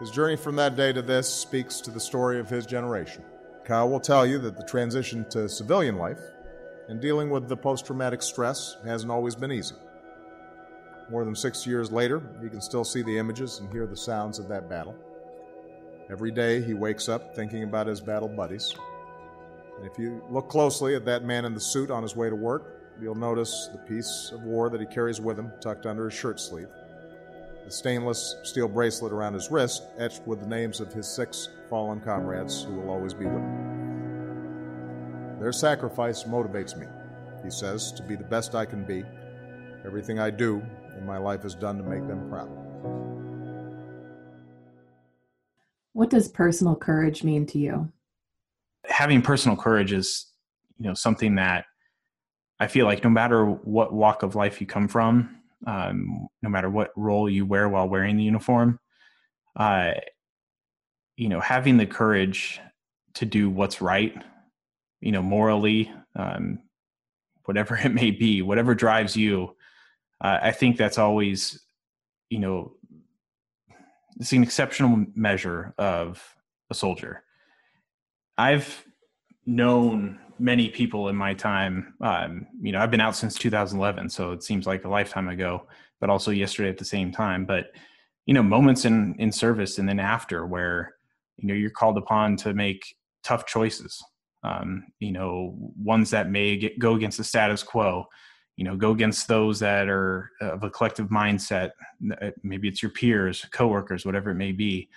his 0.00 0.10
journey 0.10 0.34
from 0.34 0.56
that 0.56 0.74
day 0.74 0.92
to 0.92 1.02
this 1.02 1.32
speaks 1.32 1.80
to 1.82 1.90
the 1.90 2.00
story 2.00 2.40
of 2.40 2.48
his 2.48 2.66
generation. 2.66 3.22
Kyle 3.64 3.88
will 3.88 4.00
tell 4.00 4.26
you 4.26 4.38
that 4.38 4.56
the 4.56 4.64
transition 4.64 5.24
to 5.30 5.48
civilian 5.48 5.96
life 5.96 6.18
and 6.88 7.00
dealing 7.00 7.30
with 7.30 7.48
the 7.48 7.56
post 7.56 7.86
traumatic 7.86 8.22
stress 8.22 8.76
hasn't 8.84 9.12
always 9.12 9.36
been 9.36 9.52
easy. 9.52 9.76
More 11.10 11.24
than 11.24 11.36
six 11.36 11.64
years 11.64 11.92
later, 11.92 12.20
he 12.42 12.48
can 12.48 12.60
still 12.60 12.84
see 12.84 13.02
the 13.02 13.16
images 13.18 13.60
and 13.60 13.72
hear 13.72 13.86
the 13.86 13.96
sounds 13.96 14.40
of 14.40 14.48
that 14.48 14.68
battle. 14.68 14.96
Every 16.10 16.32
day 16.32 16.60
he 16.60 16.74
wakes 16.74 17.08
up 17.08 17.36
thinking 17.36 17.62
about 17.62 17.86
his 17.86 18.00
battle 18.00 18.28
buddies. 18.28 18.74
And 19.76 19.86
if 19.86 19.96
you 19.96 20.24
look 20.28 20.48
closely 20.48 20.96
at 20.96 21.04
that 21.04 21.24
man 21.24 21.44
in 21.44 21.54
the 21.54 21.60
suit 21.60 21.90
on 21.90 22.02
his 22.02 22.16
way 22.16 22.28
to 22.28 22.36
work, 22.36 22.81
You'll 23.00 23.14
notice 23.14 23.68
the 23.72 23.78
piece 23.78 24.30
of 24.32 24.42
war 24.42 24.70
that 24.70 24.80
he 24.80 24.86
carries 24.86 25.20
with 25.20 25.38
him 25.38 25.50
tucked 25.60 25.86
under 25.86 26.04
his 26.08 26.14
shirt 26.18 26.38
sleeve, 26.38 26.68
the 27.64 27.70
stainless 27.70 28.36
steel 28.42 28.68
bracelet 28.68 29.12
around 29.12 29.34
his 29.34 29.50
wrist 29.50 29.84
etched 29.98 30.26
with 30.26 30.40
the 30.40 30.46
names 30.46 30.80
of 30.80 30.92
his 30.92 31.08
six 31.08 31.48
fallen 31.68 32.00
comrades 32.00 32.62
who 32.62 32.74
will 32.74 32.90
always 32.90 33.14
be 33.14 33.24
with 33.24 33.42
him. 33.42 33.72
Their 35.40 35.52
sacrifice 35.52 36.24
motivates 36.24 36.76
me, 36.76 36.86
he 37.42 37.50
says, 37.50 37.90
to 37.92 38.02
be 38.02 38.14
the 38.14 38.24
best 38.24 38.54
I 38.54 38.64
can 38.64 38.84
be. 38.84 39.02
Everything 39.84 40.20
I 40.20 40.30
do 40.30 40.62
in 40.96 41.04
my 41.04 41.18
life 41.18 41.44
is 41.44 41.54
done 41.54 41.78
to 41.78 41.82
make 41.82 42.06
them 42.06 42.28
proud. 42.28 42.48
What 45.94 46.10
does 46.10 46.28
personal 46.28 46.76
courage 46.76 47.24
mean 47.24 47.46
to 47.46 47.58
you? 47.58 47.92
Having 48.86 49.22
personal 49.22 49.56
courage 49.56 49.92
is, 49.92 50.26
you 50.78 50.86
know, 50.86 50.94
something 50.94 51.34
that 51.34 51.64
I 52.62 52.68
feel 52.68 52.86
like 52.86 53.02
no 53.02 53.10
matter 53.10 53.44
what 53.44 53.92
walk 53.92 54.22
of 54.22 54.36
life 54.36 54.60
you 54.60 54.68
come 54.68 54.86
from, 54.86 55.36
um, 55.66 56.28
no 56.42 56.48
matter 56.48 56.70
what 56.70 56.92
role 56.94 57.28
you 57.28 57.44
wear 57.44 57.68
while 57.68 57.88
wearing 57.88 58.16
the 58.16 58.22
uniform, 58.22 58.78
uh, 59.56 59.94
you 61.16 61.28
know, 61.28 61.40
having 61.40 61.76
the 61.76 61.86
courage 61.86 62.60
to 63.14 63.26
do 63.26 63.50
what's 63.50 63.80
right, 63.80 64.14
you 65.00 65.10
know, 65.10 65.22
morally, 65.22 65.92
um, 66.14 66.60
whatever 67.46 67.76
it 67.84 67.92
may 67.92 68.12
be, 68.12 68.42
whatever 68.42 68.76
drives 68.76 69.16
you, 69.16 69.56
uh, 70.20 70.38
I 70.40 70.52
think 70.52 70.76
that's 70.76 70.98
always, 70.98 71.60
you 72.30 72.38
know, 72.38 72.74
it's 74.20 74.32
an 74.32 74.44
exceptional 74.44 75.04
measure 75.16 75.74
of 75.78 76.22
a 76.70 76.74
soldier. 76.74 77.24
I've 78.38 78.84
known 79.46 80.20
many 80.42 80.68
people 80.68 81.08
in 81.08 81.16
my 81.16 81.32
time. 81.32 81.94
Um, 82.00 82.46
you 82.60 82.72
know, 82.72 82.80
I've 82.80 82.90
been 82.90 83.00
out 83.00 83.14
since 83.14 83.36
2011, 83.36 84.10
so 84.10 84.32
it 84.32 84.42
seems 84.42 84.66
like 84.66 84.84
a 84.84 84.88
lifetime 84.88 85.28
ago, 85.28 85.68
but 86.00 86.10
also 86.10 86.32
yesterday 86.32 86.68
at 86.68 86.78
the 86.78 86.84
same 86.84 87.12
time. 87.12 87.46
But 87.46 87.66
you 88.26 88.34
know, 88.34 88.42
moments 88.42 88.84
in 88.84 89.14
in 89.18 89.30
service 89.32 89.78
and 89.78 89.88
then 89.88 90.00
after 90.00 90.46
where 90.46 90.94
you 91.36 91.48
know 91.48 91.54
you're 91.54 91.70
called 91.70 91.96
upon 91.96 92.36
to 92.38 92.54
make 92.54 92.96
tough 93.22 93.46
choices. 93.46 94.02
Um, 94.44 94.88
you 94.98 95.12
know, 95.12 95.54
ones 95.80 96.10
that 96.10 96.28
may 96.28 96.56
get, 96.56 96.78
go 96.80 96.96
against 96.96 97.18
the 97.18 97.24
status 97.24 97.62
quo. 97.62 98.06
You 98.56 98.64
know, 98.64 98.76
go 98.76 98.90
against 98.90 99.28
those 99.28 99.60
that 99.60 99.88
are 99.88 100.30
of 100.40 100.64
a 100.64 100.70
collective 100.70 101.08
mindset. 101.08 101.70
Uh, 102.20 102.30
maybe 102.42 102.68
it's 102.68 102.82
your 102.82 102.90
peers, 102.90 103.46
coworkers, 103.52 104.04
whatever 104.04 104.30
it 104.30 104.36
may 104.36 104.52
be. 104.52 104.88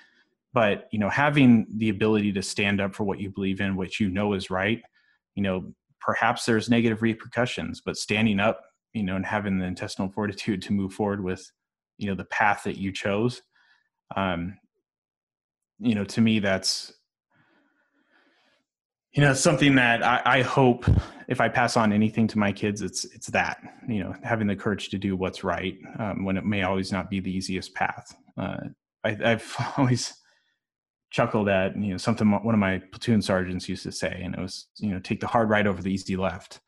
But 0.53 0.87
you 0.91 0.97
know, 0.97 1.09
having 1.09 1.67
the 1.77 1.89
ability 1.89 2.33
to 2.33 2.41
stand 2.41 2.81
up 2.81 2.95
for 2.95 3.03
what 3.03 3.19
you 3.19 3.29
believe 3.29 3.61
in, 3.61 3.75
which 3.75 3.99
you 3.99 4.09
know 4.09 4.33
is 4.33 4.49
right, 4.49 4.81
you 5.35 5.43
know 5.43 5.73
perhaps 6.01 6.45
there's 6.45 6.69
negative 6.69 7.01
repercussions 7.01 7.81
but 7.85 7.97
standing 7.97 8.39
up 8.39 8.61
you 8.93 9.03
know 9.03 9.15
and 9.15 9.25
having 9.25 9.59
the 9.59 9.65
intestinal 9.65 10.09
fortitude 10.15 10.61
to 10.61 10.73
move 10.73 10.93
forward 10.93 11.23
with 11.23 11.51
you 11.97 12.07
know 12.07 12.15
the 12.15 12.25
path 12.25 12.63
that 12.63 12.77
you 12.77 12.91
chose 12.91 13.41
um 14.15 14.57
you 15.79 15.95
know 15.95 16.03
to 16.03 16.21
me 16.21 16.39
that's 16.39 16.93
you 19.13 19.21
know 19.21 19.33
something 19.33 19.75
that 19.75 20.03
I, 20.03 20.21
I 20.25 20.41
hope 20.41 20.85
if 21.27 21.41
i 21.41 21.49
pass 21.49 21.77
on 21.77 21.91
anything 21.91 22.27
to 22.27 22.37
my 22.37 22.51
kids 22.51 22.81
it's 22.81 23.05
it's 23.05 23.27
that 23.27 23.61
you 23.87 24.03
know 24.03 24.13
having 24.23 24.47
the 24.47 24.55
courage 24.55 24.89
to 24.89 24.97
do 24.97 25.15
what's 25.15 25.43
right 25.43 25.77
um, 25.99 26.25
when 26.25 26.37
it 26.37 26.45
may 26.45 26.63
always 26.63 26.91
not 26.91 27.09
be 27.09 27.19
the 27.19 27.35
easiest 27.35 27.73
path. 27.73 28.15
Uh, 28.37 28.57
I, 29.03 29.17
i've 29.23 29.55
always 29.77 30.13
chuckled 31.15 31.47
at 31.47 31.77
you 31.77 31.91
know 31.91 31.97
something 31.97 32.29
one 32.29 32.53
of 32.53 32.59
my 32.59 32.77
platoon 32.91 33.21
sergeants 33.21 33.69
used 33.69 33.83
to 33.83 33.91
say 33.91 34.21
and 34.21 34.35
it 34.35 34.41
was 34.41 34.67
you 34.79 34.89
know 34.89 34.99
take 34.99 35.21
the 35.21 35.27
hard 35.27 35.49
right 35.49 35.65
over 35.65 35.81
the 35.81 35.93
easy 35.93 36.17
left. 36.17 36.59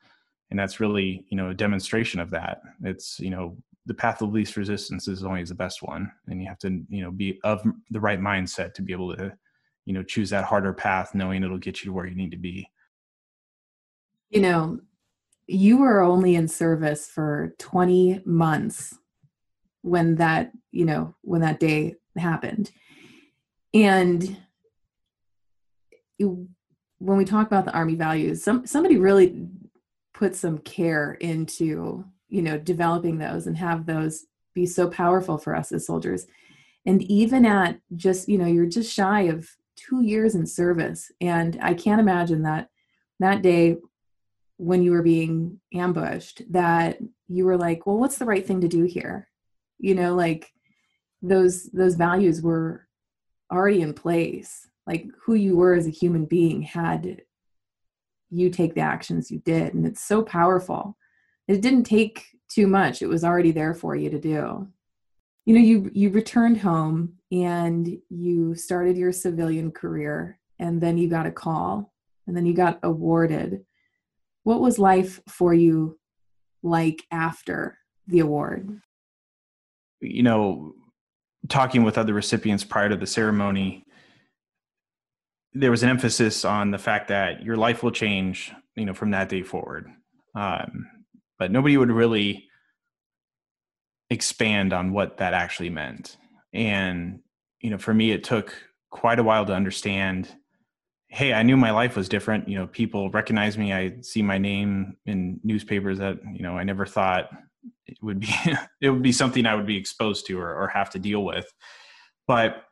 And 0.50 0.58
that's 0.58 0.80
really 0.80 1.26
you 1.28 1.36
know 1.36 1.50
a 1.50 1.54
demonstration 1.54 2.18
of 2.18 2.30
that. 2.30 2.62
It's 2.82 3.20
you 3.20 3.28
know 3.28 3.58
the 3.84 3.92
path 3.92 4.22
of 4.22 4.32
least 4.32 4.56
resistance 4.56 5.06
is 5.06 5.22
always 5.22 5.50
the 5.50 5.54
best 5.54 5.82
one 5.82 6.10
and 6.28 6.40
you 6.40 6.48
have 6.48 6.58
to 6.60 6.82
you 6.88 7.02
know 7.02 7.10
be 7.10 7.38
of 7.44 7.62
the 7.90 8.00
right 8.00 8.20
mindset 8.20 8.72
to 8.74 8.82
be 8.82 8.94
able 8.94 9.14
to 9.16 9.34
you 9.84 9.92
know 9.92 10.02
choose 10.02 10.30
that 10.30 10.44
harder 10.44 10.72
path 10.72 11.14
knowing 11.14 11.44
it'll 11.44 11.58
get 11.58 11.82
you 11.82 11.90
to 11.90 11.92
where 11.92 12.06
you 12.06 12.16
need 12.16 12.30
to 12.30 12.38
be. 12.38 12.70
You 14.30 14.40
know 14.40 14.80
you 15.46 15.76
were 15.76 16.00
only 16.00 16.36
in 16.36 16.48
service 16.48 17.06
for 17.06 17.54
20 17.58 18.22
months 18.24 18.96
when 19.82 20.14
that 20.14 20.52
you 20.70 20.86
know 20.86 21.14
when 21.20 21.42
that 21.42 21.60
day 21.60 21.96
happened 22.16 22.70
and 23.74 24.36
you, 26.18 26.48
when 26.98 27.16
we 27.16 27.24
talk 27.24 27.46
about 27.46 27.64
the 27.64 27.72
army 27.72 27.94
values 27.94 28.42
some 28.42 28.66
somebody 28.66 28.96
really 28.96 29.46
put 30.14 30.34
some 30.34 30.58
care 30.58 31.14
into 31.14 32.04
you 32.28 32.42
know 32.42 32.58
developing 32.58 33.18
those 33.18 33.46
and 33.46 33.56
have 33.56 33.86
those 33.86 34.26
be 34.58 34.66
so 34.66 34.88
powerful 34.88 35.38
for 35.38 35.54
us 35.54 35.70
as 35.70 35.86
soldiers. 35.86 36.26
And 36.84 37.02
even 37.02 37.46
at 37.46 37.78
just 37.94 38.28
you 38.28 38.38
know 38.38 38.46
you're 38.46 38.66
just 38.66 38.92
shy 38.92 39.22
of 39.22 39.48
two 39.76 40.02
years 40.02 40.34
in 40.34 40.46
service. 40.46 41.12
And 41.20 41.58
i 41.62 41.74
can't 41.74 42.00
imagine 42.00 42.42
that 42.42 42.68
that 43.20 43.42
day 43.42 43.76
when 44.56 44.82
you 44.82 44.90
were 44.90 45.02
being 45.02 45.60
ambushed 45.72 46.42
that 46.50 46.98
you 47.28 47.44
were 47.44 47.56
like 47.56 47.86
well 47.86 47.98
what's 47.98 48.18
the 48.18 48.24
right 48.24 48.44
thing 48.44 48.60
to 48.62 48.68
do 48.68 48.84
here? 48.84 49.28
You 49.78 49.94
know 49.94 50.14
like 50.14 50.50
those 51.22 51.64
those 51.70 51.94
values 51.94 52.42
were 52.42 52.87
already 53.50 53.80
in 53.80 53.94
place 53.94 54.68
like 54.86 55.06
who 55.22 55.34
you 55.34 55.56
were 55.56 55.74
as 55.74 55.86
a 55.86 55.90
human 55.90 56.24
being 56.24 56.62
had 56.62 57.22
you 58.30 58.50
take 58.50 58.74
the 58.74 58.80
actions 58.80 59.30
you 59.30 59.38
did 59.40 59.74
and 59.74 59.86
it's 59.86 60.02
so 60.02 60.22
powerful. 60.22 60.96
It 61.46 61.62
didn't 61.62 61.84
take 61.84 62.26
too 62.48 62.66
much. 62.66 63.02
It 63.02 63.06
was 63.06 63.24
already 63.24 63.52
there 63.52 63.74
for 63.74 63.94
you 63.94 64.10
to 64.10 64.18
do. 64.18 64.68
You 65.46 65.54
know 65.54 65.60
you 65.60 65.90
you 65.94 66.10
returned 66.10 66.58
home 66.58 67.14
and 67.32 67.98
you 68.10 68.54
started 68.54 68.96
your 68.98 69.12
civilian 69.12 69.70
career 69.70 70.38
and 70.58 70.80
then 70.80 70.98
you 70.98 71.08
got 71.08 71.26
a 71.26 71.32
call 71.32 71.92
and 72.26 72.36
then 72.36 72.44
you 72.44 72.52
got 72.52 72.78
awarded. 72.82 73.64
What 74.42 74.60
was 74.60 74.78
life 74.78 75.20
for 75.26 75.54
you 75.54 75.98
like 76.62 77.02
after 77.10 77.78
the 78.06 78.18
award? 78.18 78.80
You 80.00 80.22
know 80.22 80.74
talking 81.48 81.82
with 81.84 81.98
other 81.98 82.14
recipients 82.14 82.64
prior 82.64 82.88
to 82.88 82.96
the 82.96 83.06
ceremony, 83.06 83.84
there 85.52 85.70
was 85.70 85.82
an 85.82 85.90
emphasis 85.90 86.44
on 86.44 86.70
the 86.70 86.78
fact 86.78 87.08
that 87.08 87.42
your 87.42 87.56
life 87.56 87.82
will 87.82 87.90
change, 87.90 88.52
you 88.76 88.84
know, 88.84 88.94
from 88.94 89.10
that 89.12 89.28
day 89.28 89.42
forward. 89.42 89.88
Um, 90.34 90.86
but 91.38 91.50
nobody 91.50 91.76
would 91.76 91.90
really 91.90 92.48
expand 94.10 94.72
on 94.72 94.92
what 94.92 95.18
that 95.18 95.34
actually 95.34 95.70
meant. 95.70 96.16
And, 96.52 97.20
you 97.60 97.70
know, 97.70 97.78
for 97.78 97.94
me, 97.94 98.10
it 98.10 98.24
took 98.24 98.54
quite 98.90 99.18
a 99.18 99.22
while 99.22 99.44
to 99.44 99.52
understand 99.52 100.34
hey 101.08 101.32
i 101.32 101.42
knew 101.42 101.56
my 101.56 101.70
life 101.70 101.96
was 101.96 102.08
different 102.08 102.48
you 102.48 102.56
know 102.56 102.66
people 102.66 103.10
recognize 103.10 103.56
me 103.56 103.72
i 103.72 103.94
see 104.02 104.22
my 104.22 104.38
name 104.38 104.96
in 105.06 105.40
newspapers 105.42 105.98
that 105.98 106.18
you 106.34 106.42
know 106.42 106.56
i 106.56 106.64
never 106.64 106.84
thought 106.86 107.30
it 107.86 107.98
would 108.02 108.20
be 108.20 108.28
it 108.80 108.90
would 108.90 109.02
be 109.02 109.12
something 109.12 109.46
I 109.46 109.54
would 109.54 109.66
be 109.66 109.76
exposed 109.76 110.26
to 110.26 110.38
or, 110.38 110.54
or 110.54 110.68
have 110.68 110.90
to 110.90 110.98
deal 110.98 111.24
with. 111.24 111.52
But 112.26 112.64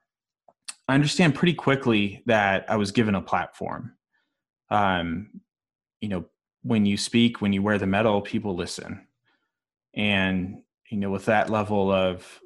I 0.89 0.95
understand 0.95 1.35
pretty 1.35 1.55
quickly 1.55 2.23
that 2.27 2.65
I 2.71 2.77
was 2.77 2.93
given 2.93 3.15
a 3.15 3.23
platform. 3.23 3.95
Um, 4.71 5.41
you 6.01 6.09
know, 6.09 6.27
when 6.63 6.87
you 6.87 6.97
speak, 6.97 7.41
when 7.41 7.53
you 7.53 7.63
wear 7.63 7.79
the 7.79 7.87
medal, 7.87 8.21
people 8.21 8.55
listen, 8.55 9.07
and 9.95 10.63
you 10.91 10.99
know, 10.99 11.11
with 11.11 11.25
that 11.27 11.51
level 11.51 11.91
of 11.91 12.41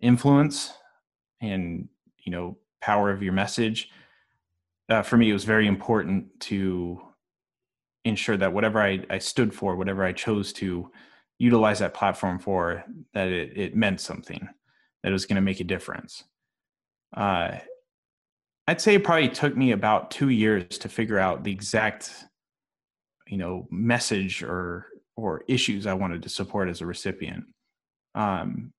influence 0.00 0.72
and 1.40 1.88
you 2.24 2.32
know 2.32 2.56
power 2.80 3.10
of 3.10 3.22
your 3.22 3.32
message, 3.32 3.90
uh, 4.88 5.02
for 5.02 5.16
me, 5.16 5.30
it 5.30 5.32
was 5.32 5.44
very 5.44 5.66
important 5.66 6.28
to 6.40 7.00
ensure 8.04 8.36
that 8.36 8.52
whatever 8.52 8.80
I, 8.80 9.04
I 9.10 9.18
stood 9.18 9.54
for, 9.54 9.76
whatever 9.76 10.04
I 10.04 10.12
chose 10.12 10.52
to 10.54 10.90
utilize 11.40 11.78
that 11.78 11.94
platform 11.94 12.38
for 12.38 12.84
that 13.14 13.28
it, 13.28 13.56
it 13.56 13.74
meant 13.74 13.98
something 13.98 14.46
that 15.02 15.10
was 15.10 15.24
going 15.24 15.36
to 15.36 15.42
make 15.42 15.58
a 15.58 15.64
difference. 15.64 16.22
Uh, 17.16 17.56
i'd 18.68 18.80
say 18.80 18.94
it 18.94 19.02
probably 19.02 19.28
took 19.28 19.56
me 19.56 19.72
about 19.72 20.12
two 20.12 20.28
years 20.28 20.78
to 20.78 20.88
figure 20.88 21.18
out 21.18 21.42
the 21.42 21.50
exact 21.50 22.12
you 23.26 23.36
know 23.36 23.66
message 23.70 24.44
or 24.44 24.86
or 25.16 25.42
issues 25.48 25.86
i 25.86 25.94
wanted 25.94 26.22
to 26.22 26.28
support 26.28 26.68
as 26.68 26.80
a 26.80 26.86
recipient. 26.86 27.44
Um, 28.14 28.72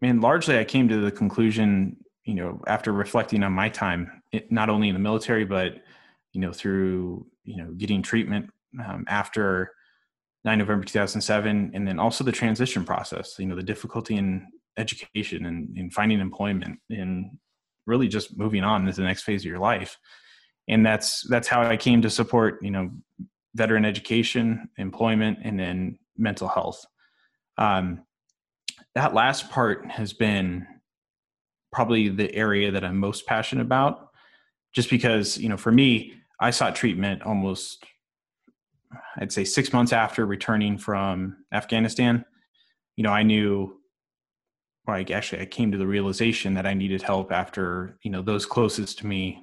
and 0.00 0.22
largely 0.22 0.58
i 0.58 0.64
came 0.64 0.88
to 0.88 1.00
the 1.00 1.10
conclusion 1.10 1.98
you 2.24 2.34
know 2.34 2.62
after 2.66 2.92
reflecting 2.92 3.42
on 3.42 3.52
my 3.52 3.68
time 3.68 4.22
it, 4.32 4.50
not 4.50 4.70
only 4.70 4.88
in 4.88 4.94
the 4.94 5.00
military 5.00 5.44
but 5.44 5.82
you 6.32 6.40
know 6.40 6.52
through 6.52 7.26
you 7.44 7.58
know 7.58 7.72
getting 7.72 8.00
treatment 8.00 8.48
um, 8.82 9.04
after 9.06 9.72
9 10.46 10.58
November 10.58 10.84
2007, 10.84 11.72
and 11.74 11.86
then 11.86 11.98
also 11.98 12.22
the 12.22 12.32
transition 12.32 12.84
process, 12.84 13.34
you 13.38 13.46
know, 13.46 13.56
the 13.56 13.62
difficulty 13.62 14.16
in 14.16 14.46
education 14.78 15.44
and 15.44 15.76
in 15.76 15.90
finding 15.90 16.20
employment 16.20 16.78
and 16.88 17.36
really 17.84 18.06
just 18.06 18.38
moving 18.38 18.62
on 18.62 18.86
to 18.86 18.92
the 18.92 19.02
next 19.02 19.24
phase 19.24 19.42
of 19.42 19.46
your 19.46 19.58
life. 19.58 19.98
And 20.68 20.86
that's 20.86 21.26
that's 21.28 21.48
how 21.48 21.62
I 21.62 21.76
came 21.76 22.00
to 22.02 22.10
support, 22.10 22.62
you 22.62 22.70
know, 22.70 22.90
veteran 23.56 23.84
education, 23.84 24.68
employment, 24.78 25.38
and 25.42 25.58
then 25.58 25.98
mental 26.16 26.48
health. 26.48 26.84
Um, 27.58 28.04
that 28.94 29.14
last 29.14 29.50
part 29.50 29.90
has 29.90 30.12
been 30.12 30.66
probably 31.72 32.08
the 32.08 32.32
area 32.34 32.70
that 32.70 32.84
I'm 32.84 32.98
most 32.98 33.26
passionate 33.26 33.62
about, 33.62 34.10
just 34.72 34.90
because, 34.90 35.38
you 35.38 35.48
know, 35.48 35.56
for 35.56 35.72
me, 35.72 36.14
I 36.40 36.50
sought 36.50 36.76
treatment 36.76 37.22
almost 37.22 37.84
I'd 39.18 39.32
say 39.32 39.44
six 39.44 39.72
months 39.72 39.92
after 39.92 40.26
returning 40.26 40.78
from 40.78 41.36
Afghanistan, 41.52 42.24
you 42.96 43.02
know, 43.02 43.10
I 43.10 43.22
knew 43.22 43.80
like 44.86 45.10
actually 45.10 45.42
I 45.42 45.46
came 45.46 45.72
to 45.72 45.78
the 45.78 45.86
realization 45.86 46.54
that 46.54 46.66
I 46.66 46.74
needed 46.74 47.02
help 47.02 47.32
after 47.32 47.98
you 48.02 48.10
know 48.10 48.22
those 48.22 48.46
closest 48.46 48.98
to 48.98 49.06
me, 49.06 49.42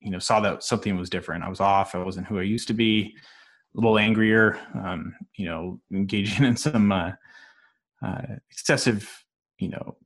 you 0.00 0.10
know, 0.10 0.18
saw 0.18 0.40
that 0.40 0.62
something 0.62 0.96
was 0.96 1.10
different. 1.10 1.44
I 1.44 1.48
was 1.48 1.60
off. 1.60 1.94
I 1.94 1.98
wasn't 1.98 2.26
who 2.26 2.38
I 2.38 2.42
used 2.42 2.68
to 2.68 2.74
be. 2.74 3.14
A 3.76 3.80
little 3.80 3.98
angrier. 3.98 4.58
Um, 4.74 5.14
you 5.36 5.46
know, 5.46 5.80
engaging 5.92 6.44
in 6.46 6.56
some 6.56 6.92
uh, 6.92 7.12
uh, 8.04 8.22
excessive, 8.50 9.24
you 9.58 9.68
know, 9.68 9.96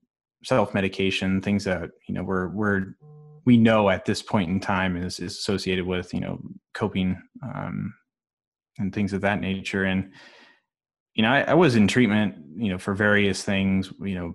self 0.45 0.75
medication, 0.75 1.41
things 1.41 1.65
that 1.65 1.91
you 2.09 2.15
know 2.15 2.23
we're 2.23 2.49
we're 2.49 2.95
we 3.45 3.57
know 3.57 3.91
at 3.91 4.05
this 4.05 4.23
point 4.23 4.51
in 4.51 4.61
time 4.61 4.97
is, 4.97 5.19
is 5.19 5.39
associated 5.39 5.87
with 5.87 6.13
you 6.15 6.21
know 6.21 6.41
coping 6.75 7.21
um, 7.43 7.95
and 8.81 8.93
things 8.93 9.13
of 9.13 9.21
that 9.21 9.41
nature. 9.41 9.85
And 9.85 10.11
you 11.15 11.23
know 11.23 11.31
I, 11.31 11.43
I, 11.43 11.55
was 11.55 11.77
in 11.77 11.89
treatment 11.89 12.37
you 12.57 12.71
know 12.71 12.79
for 12.79 12.95
various 12.95 13.43
things 13.43 13.93
you 14.01 14.15
know 14.15 14.35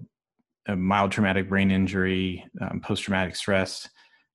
a 0.67 0.75
mild 0.75 1.11
traumatic 1.11 1.49
brain 1.49 1.71
injury 1.71 2.45
um, 2.61 2.81
post-traumatic 2.81 3.35
stress 3.35 3.87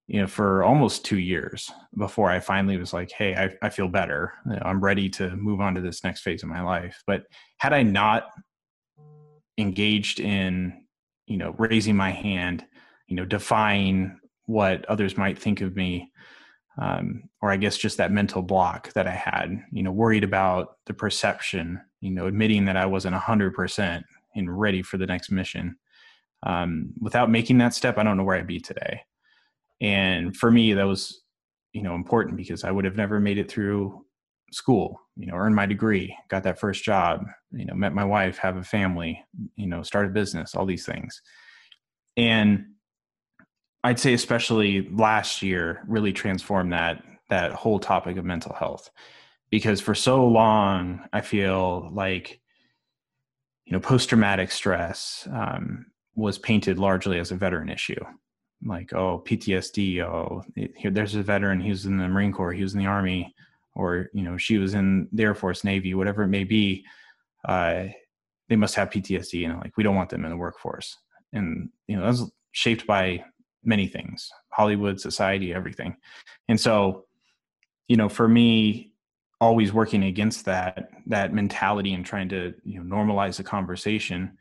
you 0.07 0.21
know 0.21 0.26
for 0.26 0.64
almost 0.64 1.05
two 1.05 1.19
years 1.19 1.71
before 1.97 2.31
i 2.31 2.40
finally 2.40 2.76
was 2.76 2.93
like 2.93 3.11
hey 3.12 3.35
i, 3.35 3.67
I 3.67 3.71
feel 3.71 3.88
better. 3.88 4.33
You 4.47 4.52
know, 4.52 4.62
i'm 4.64 4.83
ready 4.83 5.09
to 5.11 5.37
move 5.37 5.61
on 5.61 5.75
to 5.75 5.81
this 5.81 6.02
next 6.05 6.23
phase 6.23 6.43
of 6.43 6.49
my 6.49 6.62
life. 6.62 7.02
But 7.07 7.25
had 7.59 7.73
i 7.73 7.83
not 7.83 8.25
engaged 9.59 10.21
in 10.21 10.85
you 11.26 11.37
know 11.37 11.55
raising 11.59 11.97
my 11.97 12.11
hand 12.11 12.64
you 13.07 13.17
know 13.17 13.25
defying 13.25 14.19
what 14.47 14.85
others 14.87 15.17
might 15.17 15.38
think 15.38 15.61
of 15.61 15.76
me 15.76 16.11
um, 16.79 17.23
or 17.43 17.50
i 17.50 17.57
guess 17.57 17.77
just 17.77 17.97
that 17.99 18.12
mental 18.12 18.43
block 18.43 18.93
that 18.93 19.07
i 19.07 19.11
had 19.11 19.62
you 19.73 19.83
know 19.83 19.93
worried 19.93 20.25
about 20.25 20.77
the 20.87 20.95
perception 20.95 21.81
you 22.00 22.11
know 22.11 22.27
admitting 22.27 22.65
that 22.65 22.77
i 22.77 22.87
wasn't 22.87 23.15
100% 23.15 24.03
and 24.37 24.61
ready 24.61 24.81
for 24.81 24.97
the 24.97 25.07
next 25.07 25.31
mission. 25.31 25.77
Um, 26.43 26.95
without 27.00 27.31
making 27.31 27.59
that 27.59 27.75
step 27.75 27.99
i 27.99 28.03
don't 28.03 28.17
know 28.17 28.25
where 28.25 28.37
i'd 28.37 28.47
be 28.47 28.61
today. 28.61 29.03
And 29.83 30.37
for 30.37 30.50
me 30.50 30.73
that 30.75 30.87
was 30.87 31.23
you 31.73 31.83
know 31.83 31.95
important 31.95 32.37
because 32.37 32.65
i 32.65 32.71
would 32.71 32.85
have 32.85 32.97
never 32.97 33.21
made 33.21 33.39
it 33.39 33.50
through 33.50 34.05
school 34.53 35.00
you 35.17 35.27
know 35.27 35.35
earned 35.35 35.55
my 35.55 35.67
degree 35.67 36.17
got 36.29 36.43
that 36.43 36.59
first 36.59 36.83
job 36.83 37.25
you 37.53 37.65
know 37.65 37.75
met 37.75 37.93
my 37.93 38.05
wife 38.05 38.37
have 38.39 38.57
a 38.57 38.65
family 38.65 39.23
you 39.55 39.67
know 39.67 39.83
start 39.83 40.07
a 40.07 40.09
business 40.09 40.55
all 40.55 40.67
these 40.67 40.87
things. 40.87 41.21
And 42.17 42.67
I'd 43.83 43.99
say 43.99 44.13
especially 44.13 44.89
last 44.91 45.43
year 45.43 45.83
really 45.87 46.13
transformed 46.13 46.73
that 46.73 47.03
that 47.29 47.53
whole 47.53 47.79
topic 47.79 48.17
of 48.17 48.25
mental 48.25 48.55
health. 48.55 48.91
Because 49.51 49.81
for 49.81 49.95
so 49.95 50.27
long 50.27 51.07
I 51.13 51.21
feel 51.21 51.89
like 51.93 52.41
you 53.65 53.73
know 53.73 53.81
post 53.81 54.09
traumatic 54.09 54.51
stress 54.51 55.27
um, 55.33 55.87
was 56.15 56.39
painted 56.39 56.79
largely 56.79 57.19
as 57.19 57.31
a 57.31 57.37
veteran 57.37 57.69
issue. 57.69 58.05
Like 58.65 58.93
oh 58.93 59.23
PTSD 59.27 60.01
oh 60.01 60.45
here 60.77 60.91
there's 60.91 61.15
a 61.15 61.23
veteran 61.23 61.61
he 61.61 61.71
was 61.71 61.87
in 61.87 61.97
the 61.97 62.09
Marine 62.09 62.33
Corps 62.33 62.53
he 62.53 62.63
was 62.63 62.75
in 62.75 62.81
the 62.81 62.87
Army 62.87 63.35
or 63.75 64.11
you 64.13 64.23
know 64.23 64.37
she 64.37 64.59
was 64.59 64.75
in 64.75 65.09
the 65.13 65.23
Air 65.23 65.35
Force 65.35 65.65
Navy 65.65 65.95
whatever 65.95 66.25
it 66.25 66.29
may 66.29 66.45
be 66.45 66.85
uh, 67.47 67.85
they 68.51 68.57
must 68.57 68.75
have 68.75 68.91
PTSD 68.91 69.49
and 69.49 69.59
like 69.61 69.77
we 69.77 69.85
don't 69.85 69.95
want 69.95 70.11
them 70.11 70.25
in 70.25 70.31
the 70.31 70.37
workforce. 70.37 70.99
And 71.33 71.71
you 71.87 71.97
know 71.97 72.05
that's 72.05 72.31
shaped 72.53 72.87
by 72.87 73.25
many 73.62 73.87
things 73.87 74.31
hollywood 74.52 75.00
society 75.00 75.52
everything. 75.55 75.97
And 76.49 76.59
so 76.59 77.05
you 77.90 77.97
know 77.97 78.09
for 78.09 78.29
me 78.29 78.93
always 79.40 79.73
working 79.73 80.05
against 80.05 80.45
that 80.45 80.90
that 81.07 81.35
mentality 81.35 81.93
and 81.93 82.07
trying 82.07 82.29
to 82.29 82.55
you 82.64 82.83
know 82.83 82.97
normalize 82.97 83.37
the 83.37 83.43
conversation 83.43 84.38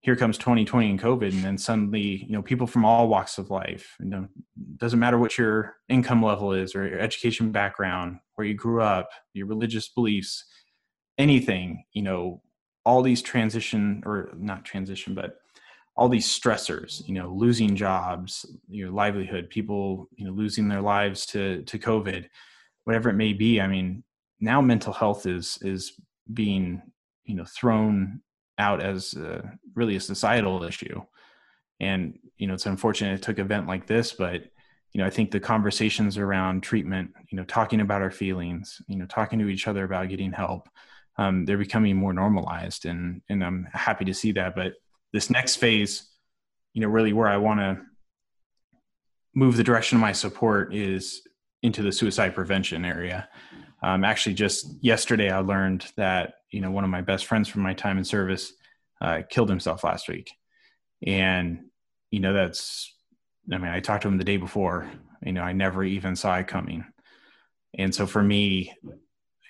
here 0.00 0.14
comes 0.14 0.38
2020 0.38 0.90
and 0.90 1.00
covid 1.00 1.32
and 1.32 1.42
then 1.42 1.58
suddenly 1.58 2.24
you 2.26 2.32
know 2.32 2.42
people 2.42 2.66
from 2.66 2.84
all 2.84 3.08
walks 3.08 3.38
of 3.38 3.50
life 3.50 3.96
you 3.98 4.06
know 4.06 4.28
doesn't 4.76 5.00
matter 5.00 5.18
what 5.18 5.36
your 5.36 5.74
income 5.88 6.22
level 6.22 6.52
is 6.52 6.76
or 6.76 6.86
your 6.86 7.00
education 7.00 7.50
background 7.50 8.18
where 8.36 8.46
you 8.46 8.54
grew 8.54 8.80
up 8.82 9.08
your 9.32 9.46
religious 9.46 9.88
beliefs 9.88 10.44
anything 11.18 11.82
you 11.92 12.02
know 12.02 12.40
all 12.84 13.02
these 13.02 13.22
transition 13.22 14.00
or 14.06 14.30
not 14.36 14.64
transition 14.64 15.12
but 15.12 15.38
all 15.96 16.08
these 16.08 16.26
stressors 16.26 17.06
you 17.08 17.14
know 17.14 17.32
losing 17.32 17.74
jobs 17.74 18.44
your 18.68 18.90
livelihood 18.90 19.48
people 19.48 20.08
you 20.14 20.26
know 20.26 20.32
losing 20.32 20.68
their 20.68 20.82
lives 20.82 21.26
to 21.26 21.62
to 21.62 21.78
covid 21.78 22.26
whatever 22.86 23.10
it 23.10 23.14
may 23.14 23.34
be. 23.34 23.60
I 23.60 23.66
mean 23.66 24.02
now 24.40 24.62
mental 24.62 24.92
health 24.92 25.26
is 25.26 25.58
is 25.60 25.92
being 26.32 26.80
you 27.24 27.34
know 27.34 27.44
thrown 27.44 28.22
out 28.58 28.82
as 28.82 29.14
a, 29.14 29.52
really 29.74 29.96
a 29.96 30.00
societal 30.00 30.64
issue. 30.64 31.02
And 31.80 32.18
you 32.38 32.46
know 32.46 32.54
it's 32.54 32.66
unfortunate 32.66 33.14
it 33.14 33.22
took 33.22 33.38
an 33.38 33.44
event 33.44 33.66
like 33.66 33.86
this 33.86 34.12
but 34.12 34.42
you 34.92 35.00
know 35.00 35.06
i 35.06 35.10
think 35.10 35.30
the 35.30 35.40
conversations 35.40 36.18
around 36.18 36.62
treatment 36.62 37.10
you 37.30 37.36
know 37.36 37.44
talking 37.44 37.80
about 37.80 38.02
our 38.02 38.10
feelings 38.10 38.80
you 38.88 38.96
know 38.96 39.06
talking 39.06 39.38
to 39.38 39.48
each 39.48 39.66
other 39.66 39.84
about 39.84 40.10
getting 40.10 40.32
help 40.32 40.68
um, 41.18 41.46
they're 41.46 41.56
becoming 41.56 41.96
more 41.96 42.12
normalized 42.12 42.84
and 42.84 43.22
and 43.30 43.42
i'm 43.42 43.66
happy 43.72 44.04
to 44.04 44.12
see 44.14 44.32
that. 44.32 44.54
But 44.54 44.74
this 45.12 45.30
next 45.30 45.56
phase, 45.56 46.08
you 46.72 46.82
know, 46.82 46.88
really 46.88 47.12
where 47.12 47.28
I 47.28 47.36
want 47.36 47.60
to 47.60 47.80
move 49.34 49.56
the 49.56 49.64
direction 49.64 49.96
of 49.96 50.02
my 50.02 50.12
support 50.12 50.74
is 50.74 51.22
into 51.62 51.82
the 51.82 51.92
suicide 51.92 52.34
prevention 52.34 52.84
area. 52.84 53.28
Um, 53.82 54.04
actually, 54.04 54.34
just 54.34 54.66
yesterday, 54.80 55.30
I 55.30 55.38
learned 55.38 55.86
that 55.96 56.34
you 56.50 56.60
know 56.60 56.70
one 56.70 56.84
of 56.84 56.90
my 56.90 57.02
best 57.02 57.26
friends 57.26 57.48
from 57.48 57.62
my 57.62 57.74
time 57.74 57.98
in 57.98 58.04
service 58.04 58.52
uh, 59.00 59.22
killed 59.28 59.50
himself 59.50 59.84
last 59.84 60.08
week, 60.08 60.30
and 61.06 61.66
you 62.10 62.20
know 62.20 62.32
that's. 62.32 62.92
I 63.52 63.58
mean, 63.58 63.70
I 63.70 63.78
talked 63.78 64.02
to 64.02 64.08
him 64.08 64.18
the 64.18 64.24
day 64.24 64.38
before. 64.38 64.90
You 65.22 65.32
know, 65.32 65.42
I 65.42 65.52
never 65.52 65.84
even 65.84 66.16
saw 66.16 66.36
it 66.36 66.48
coming, 66.48 66.84
and 67.78 67.94
so 67.94 68.06
for 68.06 68.22
me, 68.22 68.72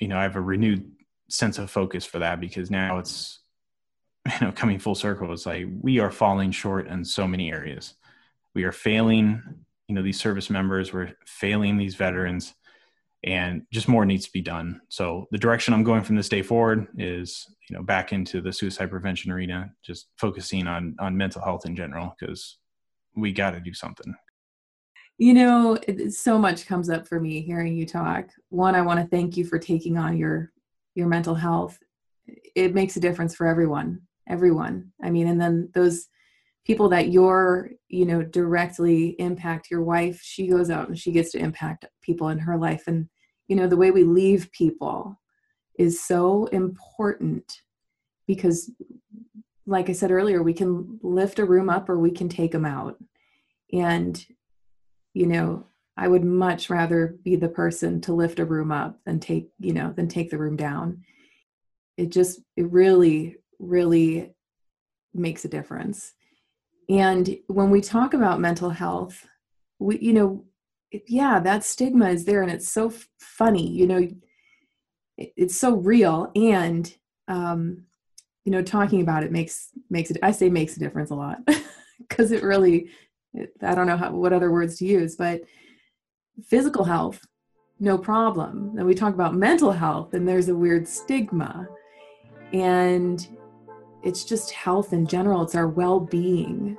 you 0.01 0.09
know, 0.09 0.19
I 0.19 0.25
have 0.25 0.37
a 0.37 0.40
renewed 0.40 0.90
sense 1.29 1.59
of 1.59 1.71
focus 1.71 2.05
for 2.05 2.19
that 2.19 2.40
because 2.40 2.71
now 2.71 2.99
it's 2.99 3.40
you 4.41 4.47
know 4.47 4.53
coming 4.53 4.79
full 4.79 4.95
circle 4.95 5.33
it's 5.33 5.47
like 5.47 5.67
we 5.81 5.99
are 5.99 6.11
falling 6.11 6.51
short 6.51 6.89
in 6.89 7.05
so 7.05 7.27
many 7.27 7.51
areas. 7.51 7.95
We 8.55 8.65
are 8.65 8.73
failing 8.73 9.43
you 9.89 9.95
know 9.95 10.03
these 10.03 10.21
service 10.21 10.51
members 10.51 10.93
we're 10.93 11.12
failing 11.27 11.77
these 11.77 11.95
veterans 11.95 12.55
and 13.25 13.62
just 13.73 13.89
more 13.89 14.05
needs 14.05 14.27
to 14.27 14.33
be 14.33 14.43
done. 14.43 14.81
So 14.89 15.27
the 15.31 15.39
direction 15.39 15.75
i'm 15.75 15.85
going 15.85 16.03
from 16.03 16.17
this 16.17 16.29
day 16.29 16.43
forward 16.43 16.89
is 16.99 17.47
you 17.69 17.77
know 17.77 17.83
back 17.83 18.12
into 18.12 18.41
the 18.41 18.53
suicide 18.53 18.91
prevention 18.91 19.33
arena 19.33 19.71
just 19.83 20.09
focusing 20.19 20.67
on 20.67 20.97
on 20.99 21.17
mental 21.17 21.43
health 21.43 21.67
in 21.67 21.77
general 21.77 22.15
because 22.19 22.59
we 23.15 23.33
got 23.33 23.53
to 23.53 23.61
do 23.61 23.73
something. 23.73 24.15
You 25.19 25.35
know 25.35 25.79
so 26.11 26.39
much 26.39 26.67
comes 26.67 26.91
up 26.91 27.09
for 27.09 27.21
me 27.21 27.41
hearing 27.41 27.75
you 27.75 27.87
talk. 27.87 28.29
One 28.51 28.75
i 28.75 28.83
want 28.83 29.01
to 29.01 29.07
thank 29.07 29.37
you 29.37 29.45
for 29.45 29.59
taking 29.59 29.97
on 29.97 30.17
your 30.17 30.53
your 30.95 31.09
mental 31.09 31.35
health. 31.35 31.79
It 32.55 32.75
makes 32.75 32.97
a 32.97 33.01
difference 33.01 33.35
for 33.35 33.47
everyone 33.47 34.01
everyone. 34.29 34.93
I 35.03 35.11
mean 35.11 35.27
and 35.27 35.41
then 35.41 35.71
those 35.75 36.09
people 36.67 36.89
that 36.89 37.11
you're 37.11 37.71
you 37.89 38.05
know 38.05 38.23
directly 38.23 39.11
impact 39.21 39.71
your 39.71 39.83
wife 39.83 40.21
she 40.21 40.49
goes 40.49 40.69
out 40.69 40.89
and 40.89 40.99
she 40.99 41.12
gets 41.12 41.31
to 41.31 41.39
impact 41.39 41.87
people 42.03 42.29
in 42.29 42.39
her 42.39 42.59
life. 42.59 42.85
And 42.87 43.09
you 43.49 43.57
know 43.57 43.69
the 43.69 43.77
way 43.77 43.91
we 43.91 44.03
leave 44.03 44.51
people 44.53 45.21
is 45.79 46.03
so 46.03 46.47
important 46.47 47.61
because 48.27 48.71
like 49.67 49.89
i 49.89 49.93
said 49.93 50.11
earlier 50.11 50.43
we 50.43 50.55
can 50.55 50.99
lift 51.03 51.39
a 51.39 51.45
room 51.45 51.69
up 51.71 51.89
or 51.89 51.99
we 51.99 52.11
can 52.11 52.29
take 52.29 52.53
them 52.53 52.67
out. 52.67 52.99
And 53.73 54.25
you 55.15 55.27
know 55.27 55.67
i 55.97 56.09
would 56.09 56.25
much 56.25 56.69
rather 56.69 57.17
be 57.23 57.37
the 57.37 57.49
person 57.49 58.01
to 58.03 58.12
lift 58.12 58.39
a 58.39 58.45
room 58.45 58.71
up 58.73 58.99
than 59.07 59.21
take 59.21 59.49
you 59.59 59.73
know 59.73 59.93
than 59.93 60.09
take 60.09 60.31
the 60.31 60.39
room 60.39 60.57
down. 60.57 61.05
It 61.97 62.11
just 62.11 62.41
it 62.57 62.71
really 62.73 63.37
really 63.59 64.33
makes 65.14 65.45
a 65.45 65.49
difference. 65.49 66.14
And 66.88 67.38
when 67.49 67.71
we 67.71 67.81
talk 67.81 68.14
about 68.14 68.40
mental 68.40 68.71
health, 68.71 69.27
we, 69.79 69.99
you 69.99 70.12
know, 70.12 70.45
yeah, 71.07 71.40
that 71.40 71.64
stigma 71.64 72.11
is 72.11 72.25
there 72.25 72.42
and 72.42 72.51
it's 72.51 72.69
so 72.69 72.88
f- 72.88 73.09
funny, 73.19 73.69
you 73.69 73.87
know, 73.87 74.09
it, 75.19 75.33
it's 75.37 75.57
so 75.57 75.75
real. 75.75 76.31
And, 76.37 76.92
um, 77.29 77.85
you 78.45 78.53
know, 78.53 78.62
talking 78.62 79.01
about 79.01 79.25
it 79.25 79.33
makes, 79.33 79.71
makes 79.90 80.11
it, 80.11 80.19
I 80.23 80.31
say 80.31 80.49
makes 80.49 80.77
a 80.77 80.81
difference 80.81 81.11
a 81.11 81.16
lot 81.16 81.38
because 81.99 82.31
it 82.31 82.45
really, 82.45 82.90
I 83.61 83.75
don't 83.75 83.88
know 83.88 83.97
how, 83.97 84.12
what 84.12 84.33
other 84.33 84.53
words 84.53 84.79
to 84.79 84.87
use, 84.87 85.16
but 85.16 85.42
physical 86.45 86.85
health, 86.85 87.27
no 87.81 87.99
problem. 87.99 88.75
And 88.79 88.87
we 88.87 88.95
talk 88.95 89.12
about 89.14 89.35
mental 89.35 89.73
health 89.73 90.14
and 90.14 90.27
there's 90.27 90.49
a 90.49 90.55
weird 90.55 90.87
stigma. 90.87 91.69
And 92.53 93.27
it's 94.03 94.25
just 94.25 94.51
health 94.51 94.93
in 94.93 95.07
general, 95.07 95.43
it's 95.43 95.55
our 95.55 95.69
well 95.69 96.01
being. 96.01 96.77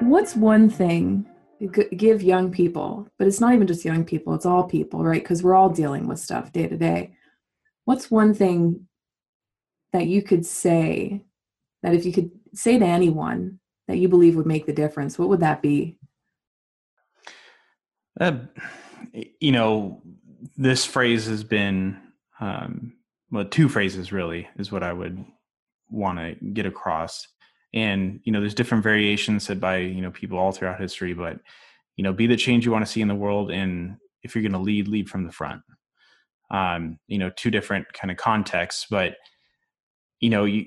What's 0.00 0.36
one 0.36 0.68
thing 0.68 1.26
give 1.68 2.22
young 2.22 2.50
people, 2.50 3.08
but 3.18 3.28
it's 3.28 3.40
not 3.40 3.54
even 3.54 3.66
just 3.66 3.84
young 3.84 4.04
people, 4.04 4.34
it's 4.34 4.46
all 4.46 4.64
people, 4.64 5.04
right? 5.04 5.22
Because 5.22 5.42
we're 5.42 5.54
all 5.54 5.68
dealing 5.68 6.06
with 6.06 6.18
stuff 6.18 6.52
day 6.52 6.66
to 6.66 6.76
day. 6.76 7.14
What's 7.84 8.10
one 8.10 8.34
thing 8.34 8.88
that 9.92 10.06
you 10.06 10.22
could 10.22 10.44
say 10.44 11.24
that 11.82 11.94
if 11.94 12.04
you 12.04 12.12
could 12.12 12.30
say 12.54 12.78
to 12.78 12.84
anyone 12.84 13.60
that 13.88 13.98
you 13.98 14.08
believe 14.08 14.36
would 14.36 14.46
make 14.46 14.66
the 14.66 14.72
difference, 14.72 15.18
what 15.18 15.28
would 15.28 15.40
that 15.40 15.62
be? 15.62 15.98
Uh, 18.20 18.38
you 19.40 19.52
know, 19.52 20.02
this 20.56 20.84
phrase 20.84 21.26
has 21.26 21.44
been, 21.44 21.98
um, 22.40 22.94
well, 23.32 23.46
two 23.46 23.68
phrases 23.68 24.12
really 24.12 24.46
is 24.58 24.70
what 24.70 24.82
I 24.82 24.92
would 24.92 25.24
want 25.90 26.18
to 26.18 26.36
get 26.52 26.66
across. 26.66 27.26
And, 27.74 28.20
you 28.24 28.32
know, 28.32 28.40
there's 28.40 28.54
different 28.54 28.84
variations 28.84 29.44
said 29.44 29.58
by, 29.58 29.78
you 29.78 30.02
know, 30.02 30.10
people 30.10 30.38
all 30.38 30.52
throughout 30.52 30.80
history, 30.80 31.14
but, 31.14 31.40
you 31.96 32.04
know, 32.04 32.12
be 32.12 32.26
the 32.26 32.36
change 32.36 32.64
you 32.64 32.72
want 32.72 32.86
to 32.86 32.90
see 32.92 33.00
in 33.00 33.08
the 33.08 33.14
world. 33.14 33.50
And 33.50 33.96
if 34.22 34.34
you're 34.34 34.42
going 34.42 34.52
to 34.52 34.58
lead, 34.58 34.86
lead 34.86 35.08
from 35.08 35.24
the 35.24 35.32
front. 35.32 35.62
Um, 36.50 36.98
you 37.06 37.16
know, 37.16 37.30
two 37.34 37.50
different 37.50 37.90
kind 37.94 38.10
of 38.10 38.18
contexts, 38.18 38.86
but, 38.90 39.16
you 40.20 40.28
know, 40.28 40.44
you, 40.44 40.66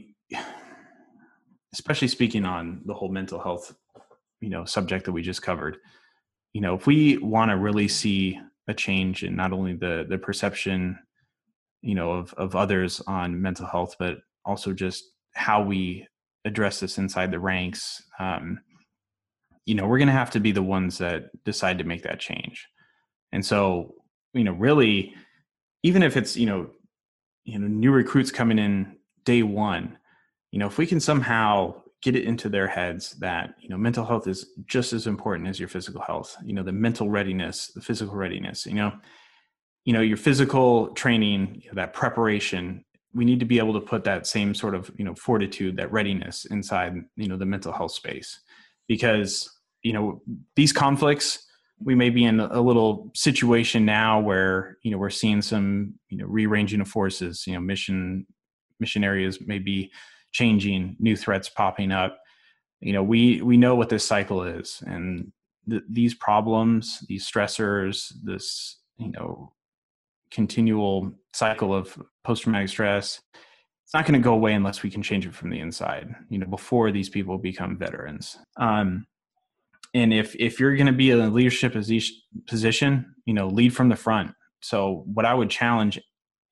especially 1.71 2.07
speaking 2.07 2.43
on 2.43 2.81
the 2.85 2.95
whole 2.95 3.09
mental 3.09 3.39
health, 3.39 3.75
you 4.41 4.49
know, 4.49 4.65
subject 4.65 5.05
that 5.05 5.11
we 5.11 5.21
just 5.21 5.43
covered, 5.43 5.77
you 6.53 6.61
know, 6.61 6.73
if 6.73 6.87
we 6.87 7.17
want 7.17 7.51
to 7.51 7.57
really 7.57 7.87
see 7.87 8.39
a 8.67 8.73
change 8.73 9.23
in 9.23 9.35
not 9.35 9.53
only 9.53 9.73
the 9.73 10.05
the 10.09 10.17
perception, 10.17 10.97
you 11.85 11.95
know, 11.95 12.11
of 12.11 12.33
of 12.33 12.55
others 12.55 13.01
on 13.07 13.41
mental 13.41 13.67
health, 13.67 13.95
but 13.99 14.17
also 14.43 14.73
just 14.73 15.03
how 15.33 15.61
we 15.61 16.07
address 16.43 16.79
this 16.79 16.97
inside 16.97 17.31
the 17.31 17.39
ranks. 17.39 18.01
Um, 18.19 18.59
you 19.65 19.75
know, 19.75 19.87
we're 19.87 19.97
going 19.97 20.07
to 20.07 20.13
have 20.13 20.31
to 20.31 20.39
be 20.39 20.51
the 20.51 20.63
ones 20.63 20.97
that 20.97 21.29
decide 21.43 21.77
to 21.77 21.83
make 21.83 22.03
that 22.03 22.19
change. 22.19 22.67
And 23.31 23.45
so, 23.45 23.95
you 24.33 24.43
know, 24.43 24.53
really, 24.53 25.13
even 25.83 26.03
if 26.03 26.17
it's 26.17 26.35
you 26.35 26.47
know, 26.47 26.69
you 27.43 27.59
know, 27.59 27.67
new 27.67 27.91
recruits 27.91 28.31
coming 28.31 28.59
in 28.59 28.97
day 29.23 29.43
one, 29.43 29.97
you 30.51 30.59
know, 30.59 30.67
if 30.67 30.77
we 30.77 30.87
can 30.87 30.99
somehow 30.99 31.81
get 32.01 32.15
it 32.15 32.25
into 32.25 32.49
their 32.49 32.67
heads 32.67 33.11
that 33.19 33.55
you 33.59 33.67
know 33.67 33.77
mental 33.77 34.05
health 34.05 34.27
is 34.27 34.51
just 34.67 34.93
as 34.93 35.07
important 35.07 35.47
as 35.49 35.59
your 35.59 35.67
physical 35.67 36.01
health 36.01 36.37
you 36.45 36.53
know 36.53 36.61
the 36.61 36.71
mental 36.71 37.09
readiness 37.09 37.71
the 37.73 37.81
physical 37.81 38.13
readiness 38.13 38.67
you 38.67 38.75
know 38.75 38.93
you 39.85 39.93
know 39.93 40.01
your 40.01 40.17
physical 40.17 40.89
training 40.89 41.63
that 41.73 41.93
preparation 41.93 42.83
we 43.13 43.23
need 43.23 43.39
to 43.39 43.45
be 43.45 43.59
able 43.59 43.73
to 43.73 43.79
put 43.79 44.03
that 44.03 44.27
same 44.27 44.53
sort 44.53 44.75
of 44.75 44.91
you 44.97 45.05
know 45.05 45.15
fortitude 45.15 45.77
that 45.77 45.91
readiness 45.91 46.45
inside 46.45 46.95
you 47.15 47.27
know 47.27 47.37
the 47.37 47.45
mental 47.45 47.71
health 47.71 47.91
space 47.91 48.39
because 48.87 49.49
you 49.81 49.93
know 49.93 50.21
these 50.55 50.73
conflicts 50.73 51.45
we 51.79 51.93
may 51.93 52.09
be 52.09 52.23
in 52.23 52.39
a 52.39 52.61
little 52.61 53.11
situation 53.13 53.85
now 53.85 54.19
where 54.19 54.77
you 54.81 54.91
know 54.91 54.97
we're 54.97 55.09
seeing 55.09 55.41
some 55.41 55.93
you 56.09 56.17
know 56.17 56.25
rearranging 56.25 56.81
of 56.81 56.87
forces 56.87 57.45
you 57.47 57.53
know 57.53 57.59
mission 57.61 58.25
mission 58.79 59.03
areas 59.03 59.39
may 59.41 59.59
be 59.59 59.91
changing, 60.35 60.97
new 60.99 61.15
threats 61.15 61.49
popping 61.49 61.91
up. 61.91 62.19
You 62.81 62.93
know, 62.93 63.03
we 63.03 63.41
we 63.41 63.57
know 63.57 63.75
what 63.75 63.89
this 63.89 64.05
cycle 64.05 64.43
is, 64.43 64.83
and 64.85 65.31
th- 65.69 65.83
these 65.89 66.13
problems, 66.13 67.03
these 67.07 67.29
stressors, 67.29 68.13
this 68.21 68.77
you 68.97 69.11
know 69.11 69.53
continual 70.31 71.11
cycle 71.33 71.73
of 71.73 71.97
post 72.23 72.43
traumatic 72.43 72.69
stress 72.69 73.21
it's 73.85 73.93
not 73.93 74.05
going 74.05 74.19
to 74.19 74.23
go 74.23 74.33
away 74.33 74.53
unless 74.53 74.81
we 74.81 74.89
can 74.89 75.03
change 75.03 75.27
it 75.27 75.35
from 75.35 75.51
the 75.51 75.59
inside 75.59 76.13
you 76.29 76.39
know 76.39 76.47
before 76.47 76.91
these 76.91 77.09
people 77.09 77.37
become 77.37 77.77
veterans. 77.77 78.37
Um, 78.57 79.05
and 79.93 80.11
if 80.11 80.35
if 80.35 80.59
you're 80.59 80.75
going 80.75 80.87
to 80.87 80.93
be 80.93 81.11
in 81.11 81.21
a 81.21 81.29
leadership 81.29 81.73
position 82.47 83.15
you 83.25 83.33
know 83.33 83.47
lead 83.47 83.75
from 83.75 83.89
the 83.89 83.95
front. 83.95 84.33
So 84.61 85.03
what 85.13 85.25
i 85.25 85.33
would 85.33 85.49
challenge 85.49 85.99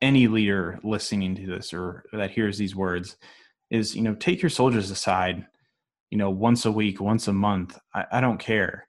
any 0.02 0.28
leader 0.28 0.80
listening 0.84 1.36
to 1.36 1.48
this 1.48 1.74
or 1.74 2.04
that 2.14 2.32
hears 2.32 2.58
these 2.58 2.76
words 2.76 3.18
is 3.72 3.96
you 3.96 4.04
know 4.04 4.14
take 4.16 4.42
your 4.42 4.50
soldiers 4.50 4.92
aside 4.92 5.46
you 6.12 6.18
know 6.18 6.30
once 6.30 6.66
a 6.66 6.72
week 6.72 7.02
once 7.02 7.28
a 7.28 7.34
month 7.34 7.80
I, 7.96 8.06
I 8.14 8.22
don't 8.22 8.40
care. 8.40 8.88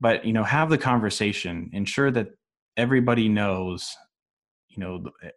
But 0.00 0.24
you 0.24 0.32
know 0.32 0.42
have 0.42 0.68
the 0.68 0.78
conversation 0.78 1.70
ensure 1.72 2.10
that 2.10 2.30
everybody 2.76 3.28
knows 3.28 3.94
you 4.76 4.82
know 4.82 5.04
eh, 5.22 5.30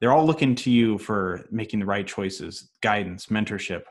they're 0.00 0.12
all 0.12 0.26
looking 0.26 0.54
to 0.56 0.70
you 0.70 0.98
for 0.98 1.46
making 1.50 1.80
the 1.80 1.86
right 1.86 2.06
choices 2.06 2.70
guidance 2.82 3.26
mentorship. 3.26 3.82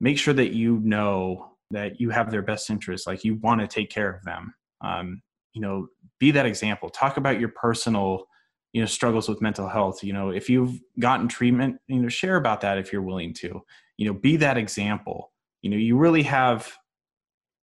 Make 0.00 0.18
sure 0.18 0.34
that 0.34 0.52
you 0.52 0.80
know 0.82 1.52
that 1.70 2.00
you 2.00 2.10
have 2.10 2.30
their 2.30 2.42
best 2.42 2.70
interests 2.70 3.06
like 3.06 3.24
you 3.24 3.36
want 3.36 3.60
to 3.60 3.66
take 3.66 3.90
care 3.90 4.10
of 4.10 4.24
them. 4.24 4.54
Um, 4.80 5.22
you 5.52 5.60
know 5.60 5.88
be 6.18 6.30
that 6.30 6.46
example. 6.46 6.88
Talk 6.88 7.16
about 7.16 7.40
your 7.40 7.50
personal 7.50 8.24
you 8.72 8.80
know 8.80 8.86
struggles 8.86 9.28
with 9.28 9.42
mental 9.42 9.68
health 9.68 10.02
you 10.02 10.14
know 10.14 10.30
if 10.30 10.48
you've 10.48 10.80
gotten 10.98 11.28
treatment 11.28 11.76
you 11.88 12.00
know 12.00 12.08
share 12.08 12.36
about 12.36 12.62
that 12.62 12.78
if 12.78 12.92
you're 12.92 13.02
willing 13.02 13.34
to. 13.34 13.60
You 13.98 14.06
know 14.06 14.14
be 14.14 14.36
that 14.38 14.56
example. 14.56 15.32
You 15.60 15.70
know 15.70 15.76
you 15.76 15.96
really 15.96 16.22
have 16.24 16.72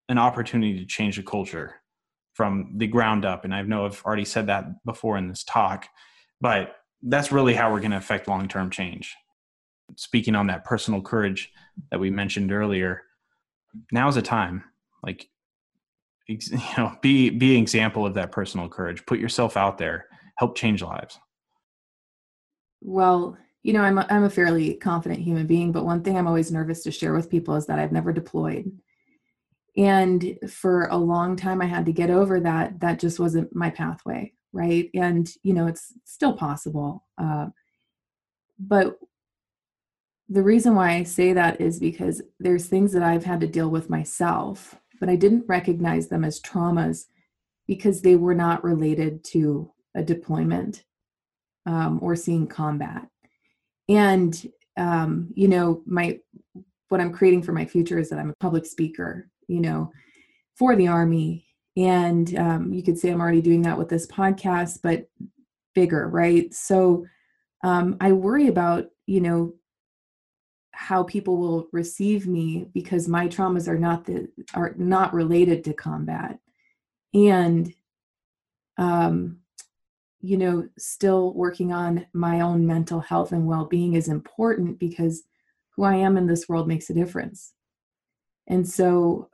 an 0.08 0.18
opportunity 0.18 0.78
to 0.78 0.86
change 0.86 1.16
the 1.16 1.22
culture 1.22 1.76
from 2.38 2.72
the 2.76 2.86
ground 2.86 3.24
up 3.24 3.44
and 3.44 3.54
i 3.54 3.60
know 3.62 3.84
i've 3.84 4.00
already 4.04 4.24
said 4.24 4.46
that 4.46 4.64
before 4.84 5.18
in 5.18 5.28
this 5.28 5.42
talk 5.42 5.88
but 6.40 6.76
that's 7.02 7.32
really 7.32 7.54
how 7.54 7.72
we're 7.72 7.80
going 7.80 7.92
to 7.92 7.96
affect 7.96 8.28
long-term 8.28 8.70
change. 8.70 9.14
Speaking 9.96 10.34
on 10.34 10.48
that 10.48 10.64
personal 10.64 11.00
courage 11.00 11.50
that 11.90 12.00
we 12.00 12.10
mentioned 12.10 12.52
earlier 12.52 13.02
now's 13.92 14.14
the 14.14 14.22
time. 14.22 14.64
Like 15.02 15.28
you 16.26 16.38
know 16.76 16.96
be 17.00 17.30
be 17.30 17.56
an 17.56 17.62
example 17.62 18.06
of 18.06 18.14
that 18.14 18.32
personal 18.32 18.68
courage. 18.68 19.04
Put 19.06 19.18
yourself 19.18 19.56
out 19.56 19.78
there. 19.78 20.06
Help 20.36 20.56
change 20.56 20.82
lives? 20.82 21.18
Well, 22.80 23.36
you 23.64 23.72
know, 23.72 23.82
I'm 23.82 23.98
a, 23.98 24.06
I'm 24.08 24.22
a 24.22 24.30
fairly 24.30 24.74
confident 24.74 25.20
human 25.20 25.48
being, 25.48 25.72
but 25.72 25.84
one 25.84 26.02
thing 26.02 26.16
I'm 26.16 26.28
always 26.28 26.52
nervous 26.52 26.84
to 26.84 26.92
share 26.92 27.12
with 27.12 27.30
people 27.30 27.56
is 27.56 27.66
that 27.66 27.80
I've 27.80 27.90
never 27.90 28.12
deployed. 28.12 28.70
And 29.76 30.38
for 30.48 30.86
a 30.86 30.96
long 30.96 31.34
time 31.34 31.60
I 31.60 31.66
had 31.66 31.86
to 31.86 31.92
get 31.92 32.10
over 32.10 32.40
that. 32.40 32.80
That 32.80 33.00
just 33.00 33.18
wasn't 33.18 33.54
my 33.54 33.70
pathway, 33.70 34.32
right? 34.58 34.90
And 34.92 35.30
you 35.44 35.54
know, 35.54 35.68
it's 35.68 35.92
still 36.04 36.32
possible. 36.32 37.06
Uh, 37.16 37.46
but 38.58 38.98
the 40.28 40.42
reason 40.42 40.74
why 40.74 40.96
I 40.96 41.04
say 41.04 41.32
that 41.32 41.60
is 41.60 41.78
because 41.78 42.20
there's 42.40 42.66
things 42.66 42.92
that 42.92 43.04
I've 43.04 43.24
had 43.24 43.40
to 43.40 43.46
deal 43.46 43.70
with 43.70 43.88
myself, 43.88 44.74
but 44.98 45.08
I 45.08 45.14
didn't 45.14 45.44
recognize 45.46 46.08
them 46.08 46.24
as 46.24 46.40
traumas 46.40 47.04
because 47.68 48.02
they 48.02 48.16
were 48.16 48.34
not 48.34 48.64
related 48.64 49.22
to 49.24 49.70
a 49.94 50.02
deployment 50.02 50.84
um, 51.64 52.00
or 52.02 52.16
seeing 52.16 52.48
combat. 52.48 53.06
And 53.88 54.34
um, 54.76 55.28
you 55.34 55.46
know, 55.46 55.82
my 55.86 56.18
what 56.88 57.00
I'm 57.00 57.12
creating 57.12 57.42
for 57.42 57.52
my 57.52 57.64
future 57.64 57.98
is 57.98 58.10
that 58.10 58.18
I'm 58.18 58.30
a 58.30 58.40
public 58.40 58.66
speaker, 58.66 59.28
you 59.46 59.60
know, 59.60 59.92
for 60.56 60.74
the 60.74 60.88
Army. 60.88 61.47
And 61.78 62.36
um, 62.36 62.72
you 62.72 62.82
could 62.82 62.98
say 62.98 63.10
I'm 63.10 63.20
already 63.20 63.40
doing 63.40 63.62
that 63.62 63.78
with 63.78 63.88
this 63.88 64.06
podcast, 64.06 64.80
but 64.82 65.08
bigger, 65.74 66.08
right? 66.08 66.52
So 66.52 67.06
um, 67.62 67.96
I 68.00 68.12
worry 68.12 68.48
about, 68.48 68.86
you 69.06 69.20
know, 69.20 69.54
how 70.72 71.04
people 71.04 71.38
will 71.38 71.68
receive 71.72 72.26
me 72.26 72.68
because 72.74 73.08
my 73.08 73.28
traumas 73.28 73.68
are 73.68 73.78
not 73.78 74.04
the 74.04 74.28
are 74.54 74.74
not 74.78 75.12
related 75.12 75.64
to 75.64 75.74
combat 75.74 76.38
and 77.12 77.74
um 78.76 79.38
you 80.20 80.36
know, 80.36 80.68
still 80.76 81.32
working 81.34 81.72
on 81.72 82.06
my 82.12 82.40
own 82.40 82.66
mental 82.66 83.00
health 83.00 83.32
and 83.32 83.46
well 83.46 83.64
being 83.64 83.94
is 83.94 84.08
important 84.08 84.78
because 84.78 85.22
who 85.70 85.84
I 85.84 85.94
am 85.94 86.16
in 86.16 86.26
this 86.26 86.48
world 86.48 86.66
makes 86.66 86.90
a 86.90 86.94
difference. 86.94 87.52
And 88.48 88.68
so, 88.68 89.28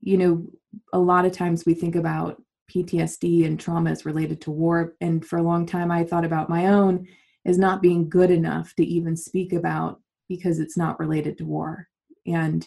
you 0.00 0.16
know, 0.16 0.46
a 0.92 0.98
lot 0.98 1.24
of 1.24 1.32
times 1.32 1.64
we 1.64 1.74
think 1.74 1.96
about 1.96 2.42
PTSD 2.70 3.44
and 3.46 3.58
trauma 3.58 3.90
as 3.90 4.06
related 4.06 4.40
to 4.42 4.50
war. 4.50 4.94
And 5.00 5.24
for 5.24 5.38
a 5.38 5.42
long 5.42 5.66
time, 5.66 5.90
I 5.90 6.04
thought 6.04 6.24
about 6.24 6.48
my 6.48 6.66
own 6.66 7.06
as 7.44 7.58
not 7.58 7.82
being 7.82 8.08
good 8.08 8.30
enough 8.30 8.74
to 8.76 8.84
even 8.84 9.16
speak 9.16 9.52
about 9.52 10.00
because 10.28 10.58
it's 10.58 10.76
not 10.76 11.00
related 11.00 11.38
to 11.38 11.44
war. 11.44 11.88
And 12.26 12.66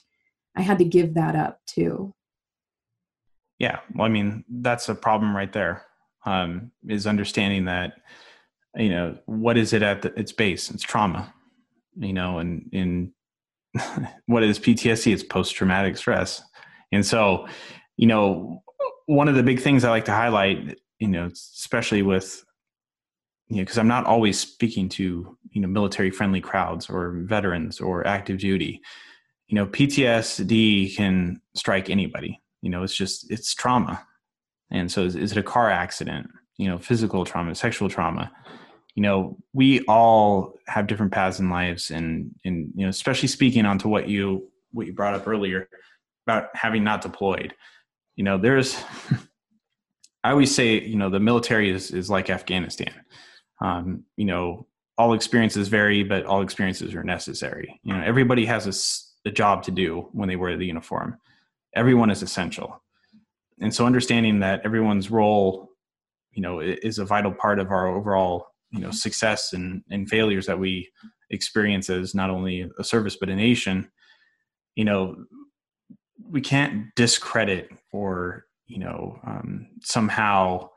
I 0.57 0.61
had 0.61 0.77
to 0.79 0.85
give 0.85 1.13
that 1.13 1.35
up 1.35 1.59
too. 1.65 2.13
Yeah. 3.59 3.79
Well, 3.95 4.05
I 4.05 4.09
mean, 4.09 4.43
that's 4.49 4.89
a 4.89 4.95
problem 4.95 5.35
right 5.35 5.53
there 5.53 5.85
um, 6.25 6.71
is 6.87 7.07
understanding 7.07 7.65
that 7.65 7.93
you 8.75 8.89
know 8.89 9.17
what 9.25 9.57
is 9.57 9.73
it 9.73 9.83
at 9.83 10.01
the, 10.01 10.17
its 10.19 10.31
base 10.31 10.71
it's 10.71 10.83
trauma 10.83 11.31
you 11.97 12.13
know 12.13 12.39
and 12.39 12.69
in 12.71 13.13
what 14.25 14.43
is 14.43 14.59
ptsd 14.59 15.13
it's 15.13 15.23
post-traumatic 15.23 15.97
stress 15.97 16.41
and 16.91 17.05
so 17.05 17.47
you 17.97 18.07
know 18.07 18.63
one 19.05 19.27
of 19.27 19.35
the 19.35 19.43
big 19.43 19.59
things 19.59 19.83
i 19.83 19.89
like 19.89 20.05
to 20.05 20.11
highlight 20.11 20.77
you 20.99 21.07
know 21.07 21.27
especially 21.27 22.01
with 22.01 22.43
you 23.47 23.57
know 23.57 23.61
because 23.63 23.77
i'm 23.77 23.87
not 23.87 24.05
always 24.05 24.39
speaking 24.39 24.87
to 24.89 25.37
you 25.51 25.61
know 25.61 25.67
military 25.67 26.09
friendly 26.09 26.41
crowds 26.41 26.89
or 26.89 27.21
veterans 27.25 27.79
or 27.79 28.05
active 28.07 28.39
duty 28.39 28.81
you 29.47 29.55
know 29.55 29.67
ptsd 29.67 30.95
can 30.95 31.41
strike 31.55 31.89
anybody 31.89 32.41
you 32.61 32.69
know 32.69 32.83
it's 32.83 32.95
just 32.95 33.29
it's 33.31 33.53
trauma 33.53 34.05
and 34.73 34.91
so, 34.91 35.03
is, 35.03 35.15
is, 35.15 35.31
it 35.31 35.37
a 35.37 35.43
car 35.43 35.69
accident? 35.69 36.29
You 36.57 36.67
know, 36.67 36.77
physical 36.77 37.23
trauma, 37.23 37.55
sexual 37.55 37.89
trauma. 37.89 38.31
you 38.95 39.03
know, 39.03 39.37
we 39.53 39.81
all 39.85 40.55
have 40.67 40.87
different 40.87 41.11
paths 41.11 41.39
in 41.39 41.49
lives, 41.49 41.91
and 41.91 42.31
and 42.43 42.71
you 42.75 42.83
know, 42.83 42.89
especially 42.89 43.27
speaking 43.27 43.65
onto 43.65 43.87
what 43.87 44.09
you 44.09 44.49
what 44.71 44.87
you 44.87 44.93
brought 44.93 45.13
up 45.13 45.27
earlier 45.27 45.69
about 46.27 46.49
having 46.55 46.83
not 46.83 47.01
deployed. 47.01 47.53
You 48.15 48.23
know, 48.23 48.37
there's 48.37 48.77
I 50.23 50.31
always 50.31 50.53
say, 50.55 50.79
you 50.79 50.95
know, 50.95 51.09
the 51.09 51.19
military 51.19 51.69
is 51.69 51.91
is 51.91 52.09
like 52.09 52.29
Afghanistan. 52.29 52.93
Um, 53.61 54.03
you 54.17 54.25
know, 54.25 54.67
all 54.97 55.13
experiences 55.13 55.67
vary, 55.67 56.03
but 56.03 56.25
all 56.25 56.41
experiences 56.41 56.93
are 56.95 57.03
necessary. 57.03 57.79
You 57.83 57.93
know, 57.93 58.03
everybody 58.03 58.45
has 58.45 58.67
a, 59.25 59.29
a 59.29 59.31
job 59.31 59.63
to 59.63 59.71
do 59.71 60.09
when 60.11 60.29
they 60.29 60.35
wear 60.35 60.57
the 60.57 60.65
uniform. 60.65 61.17
Everyone 61.75 62.09
is 62.09 62.21
essential, 62.21 62.81
and 63.59 63.73
so 63.73 63.85
understanding 63.85 64.39
that 64.39 64.61
everyone's 64.63 65.09
role, 65.09 65.69
you 66.31 66.41
know, 66.41 66.59
is 66.59 66.99
a 66.99 67.05
vital 67.05 67.33
part 67.33 67.59
of 67.59 67.71
our 67.71 67.87
overall, 67.87 68.47
you 68.71 68.79
know, 68.79 68.91
success 68.91 69.53
and 69.53 69.83
and 69.89 70.09
failures 70.09 70.45
that 70.45 70.59
we 70.59 70.89
experience 71.31 71.89
as 71.89 72.13
not 72.13 72.29
only 72.29 72.69
a 72.77 72.83
service 72.83 73.17
but 73.19 73.29
a 73.29 73.35
nation. 73.35 73.89
You 74.75 74.85
know, 74.85 75.15
we 76.33 76.41
can't 76.41 76.93
discredit 76.95 77.69
or 77.93 78.45
you 78.67 78.79
know 78.79 79.19
um, 79.25 79.67
somehow 79.81 80.69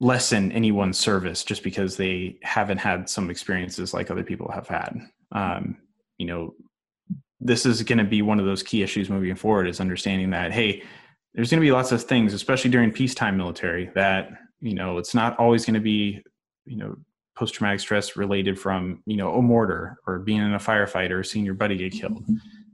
lessen 0.00 0.52
anyone's 0.52 0.98
service 0.98 1.42
just 1.42 1.62
because 1.62 1.96
they 1.96 2.36
haven't 2.42 2.76
had 2.76 3.08
some 3.08 3.30
experiences 3.30 3.94
like 3.94 4.10
other 4.10 4.24
people 4.24 4.50
have 4.50 4.68
had. 4.68 5.00
Um, 5.32 5.78
you 6.18 6.26
know 6.26 6.54
this 7.40 7.66
is 7.66 7.82
going 7.82 7.98
to 7.98 8.04
be 8.04 8.22
one 8.22 8.40
of 8.40 8.46
those 8.46 8.62
key 8.62 8.82
issues 8.82 9.10
moving 9.10 9.34
forward 9.34 9.68
is 9.68 9.80
understanding 9.80 10.30
that 10.30 10.52
hey 10.52 10.82
there's 11.34 11.50
going 11.50 11.60
to 11.60 11.66
be 11.66 11.72
lots 11.72 11.92
of 11.92 12.02
things 12.02 12.32
especially 12.32 12.70
during 12.70 12.90
peacetime 12.90 13.36
military 13.36 13.90
that 13.94 14.30
you 14.60 14.74
know 14.74 14.98
it's 14.98 15.14
not 15.14 15.38
always 15.38 15.64
going 15.64 15.74
to 15.74 15.80
be 15.80 16.22
you 16.64 16.76
know 16.76 16.96
post-traumatic 17.36 17.80
stress 17.80 18.16
related 18.16 18.58
from 18.58 19.02
you 19.04 19.16
know 19.16 19.34
a 19.34 19.42
mortar 19.42 19.98
or 20.06 20.18
being 20.18 20.40
in 20.40 20.54
a 20.54 20.58
firefight 20.58 21.10
or 21.10 21.22
seeing 21.22 21.44
your 21.44 21.54
buddy 21.54 21.76
get 21.76 21.92
killed 21.92 22.24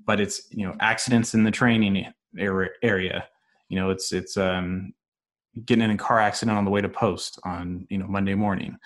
but 0.07 0.21
it's 0.21 0.49
you 0.51 0.67
know 0.67 0.75
accidents 0.81 1.35
in 1.35 1.45
the 1.45 1.51
training 1.51 2.07
area 2.83 3.27
you 3.69 3.77
know 3.77 3.91
it's 3.91 4.13
it's 4.13 4.37
um 4.37 4.93
getting 5.67 5.85
in 5.85 5.91
a 5.91 5.97
car 5.97 6.19
accident 6.19 6.57
on 6.57 6.65
the 6.65 6.71
way 6.71 6.81
to 6.81 6.89
post 6.89 7.39
on 7.45 7.87
you 7.91 7.99
know 7.99 8.07
monday 8.07 8.35
morning. 8.35 8.77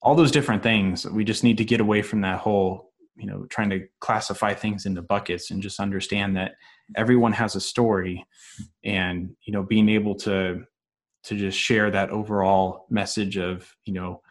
All 0.00 0.14
those 0.14 0.30
different 0.30 0.62
things 0.62 1.06
we 1.06 1.24
just 1.24 1.42
need 1.42 1.58
to 1.58 1.64
get 1.64 1.80
away 1.80 2.02
from 2.02 2.20
that 2.20 2.38
whole 2.38 2.92
you 3.16 3.26
know 3.26 3.46
trying 3.46 3.70
to 3.70 3.86
classify 4.00 4.54
things 4.54 4.86
into 4.86 5.02
buckets 5.02 5.50
and 5.50 5.62
just 5.62 5.80
understand 5.80 6.36
that 6.36 6.52
everyone 6.96 7.32
has 7.32 7.56
a 7.56 7.60
story 7.60 8.24
and 8.84 9.30
you 9.44 9.52
know 9.52 9.62
being 9.62 9.88
able 9.88 10.14
to 10.14 10.64
to 11.24 11.36
just 11.36 11.58
share 11.58 11.90
that 11.90 12.10
overall 12.10 12.86
message 12.90 13.36
of 13.36 13.74
you 13.84 13.92
know 13.92 14.22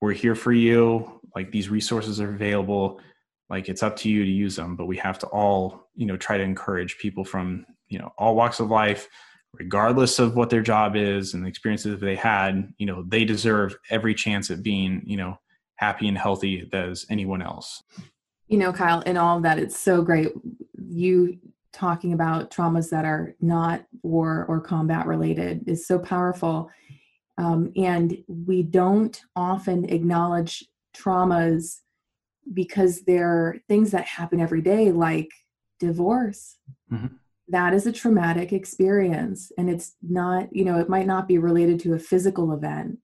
we're 0.00 0.12
here 0.12 0.34
for 0.34 0.52
you. 0.52 1.20
Like 1.34 1.50
these 1.50 1.68
resources 1.68 2.20
are 2.20 2.34
available 2.34 3.00
like 3.48 3.68
it's 3.68 3.82
up 3.82 3.96
to 3.96 4.08
you 4.08 4.24
to 4.24 4.30
use 4.30 4.56
them 4.56 4.76
but 4.76 4.86
we 4.86 4.96
have 4.96 5.18
to 5.18 5.26
all 5.28 5.88
you 5.94 6.06
know 6.06 6.16
try 6.16 6.36
to 6.36 6.44
encourage 6.44 6.98
people 6.98 7.24
from 7.24 7.64
you 7.88 7.98
know 7.98 8.12
all 8.18 8.34
walks 8.34 8.60
of 8.60 8.70
life 8.70 9.08
regardless 9.58 10.18
of 10.18 10.36
what 10.36 10.50
their 10.50 10.62
job 10.62 10.96
is 10.96 11.34
and 11.34 11.44
the 11.44 11.48
experiences 11.48 12.00
they 12.00 12.16
had 12.16 12.72
you 12.78 12.86
know 12.86 13.04
they 13.08 13.24
deserve 13.24 13.76
every 13.90 14.14
chance 14.14 14.50
at 14.50 14.62
being 14.62 15.02
you 15.06 15.16
know 15.16 15.38
happy 15.76 16.08
and 16.08 16.16
healthy 16.16 16.68
as 16.72 17.04
anyone 17.10 17.42
else. 17.42 17.82
You 18.48 18.58
know 18.58 18.72
kyle 18.72 19.00
in 19.02 19.16
all 19.16 19.38
of 19.38 19.42
that 19.42 19.58
it's 19.58 19.78
so 19.78 20.02
great. 20.02 20.32
You 20.88 21.38
talking 21.72 22.12
about 22.12 22.50
traumas 22.50 22.90
that 22.90 23.04
are 23.04 23.34
not 23.40 23.84
war 24.02 24.46
or 24.48 24.60
combat 24.60 25.06
related 25.06 25.68
is 25.68 25.86
so 25.86 25.98
powerful. 25.98 26.70
Um, 27.38 27.70
and 27.76 28.16
we 28.26 28.62
don't 28.62 29.20
often 29.34 29.84
acknowledge 29.90 30.64
traumas 30.96 31.80
because 32.52 33.02
they're 33.02 33.60
things 33.68 33.90
that 33.90 34.04
happen 34.04 34.40
every 34.40 34.62
day 34.62 34.92
like 34.92 35.30
divorce. 35.78 36.56
Mm-hmm. 36.92 37.14
That 37.48 37.74
is 37.74 37.86
a 37.86 37.92
traumatic 37.92 38.52
experience 38.52 39.52
and 39.56 39.70
it's 39.70 39.94
not 40.02 40.48
you 40.54 40.64
know 40.64 40.78
it 40.78 40.88
might 40.88 41.06
not 41.06 41.28
be 41.28 41.38
related 41.38 41.80
to 41.80 41.94
a 41.94 41.98
physical 41.98 42.52
event. 42.52 42.98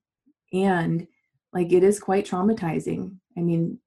And 0.51 1.07
like 1.53 1.71
it 1.71 1.83
is 1.83 1.99
quite 1.99 2.25
traumatizing. 2.25 3.17
I 3.37 3.41
mean 3.41 3.79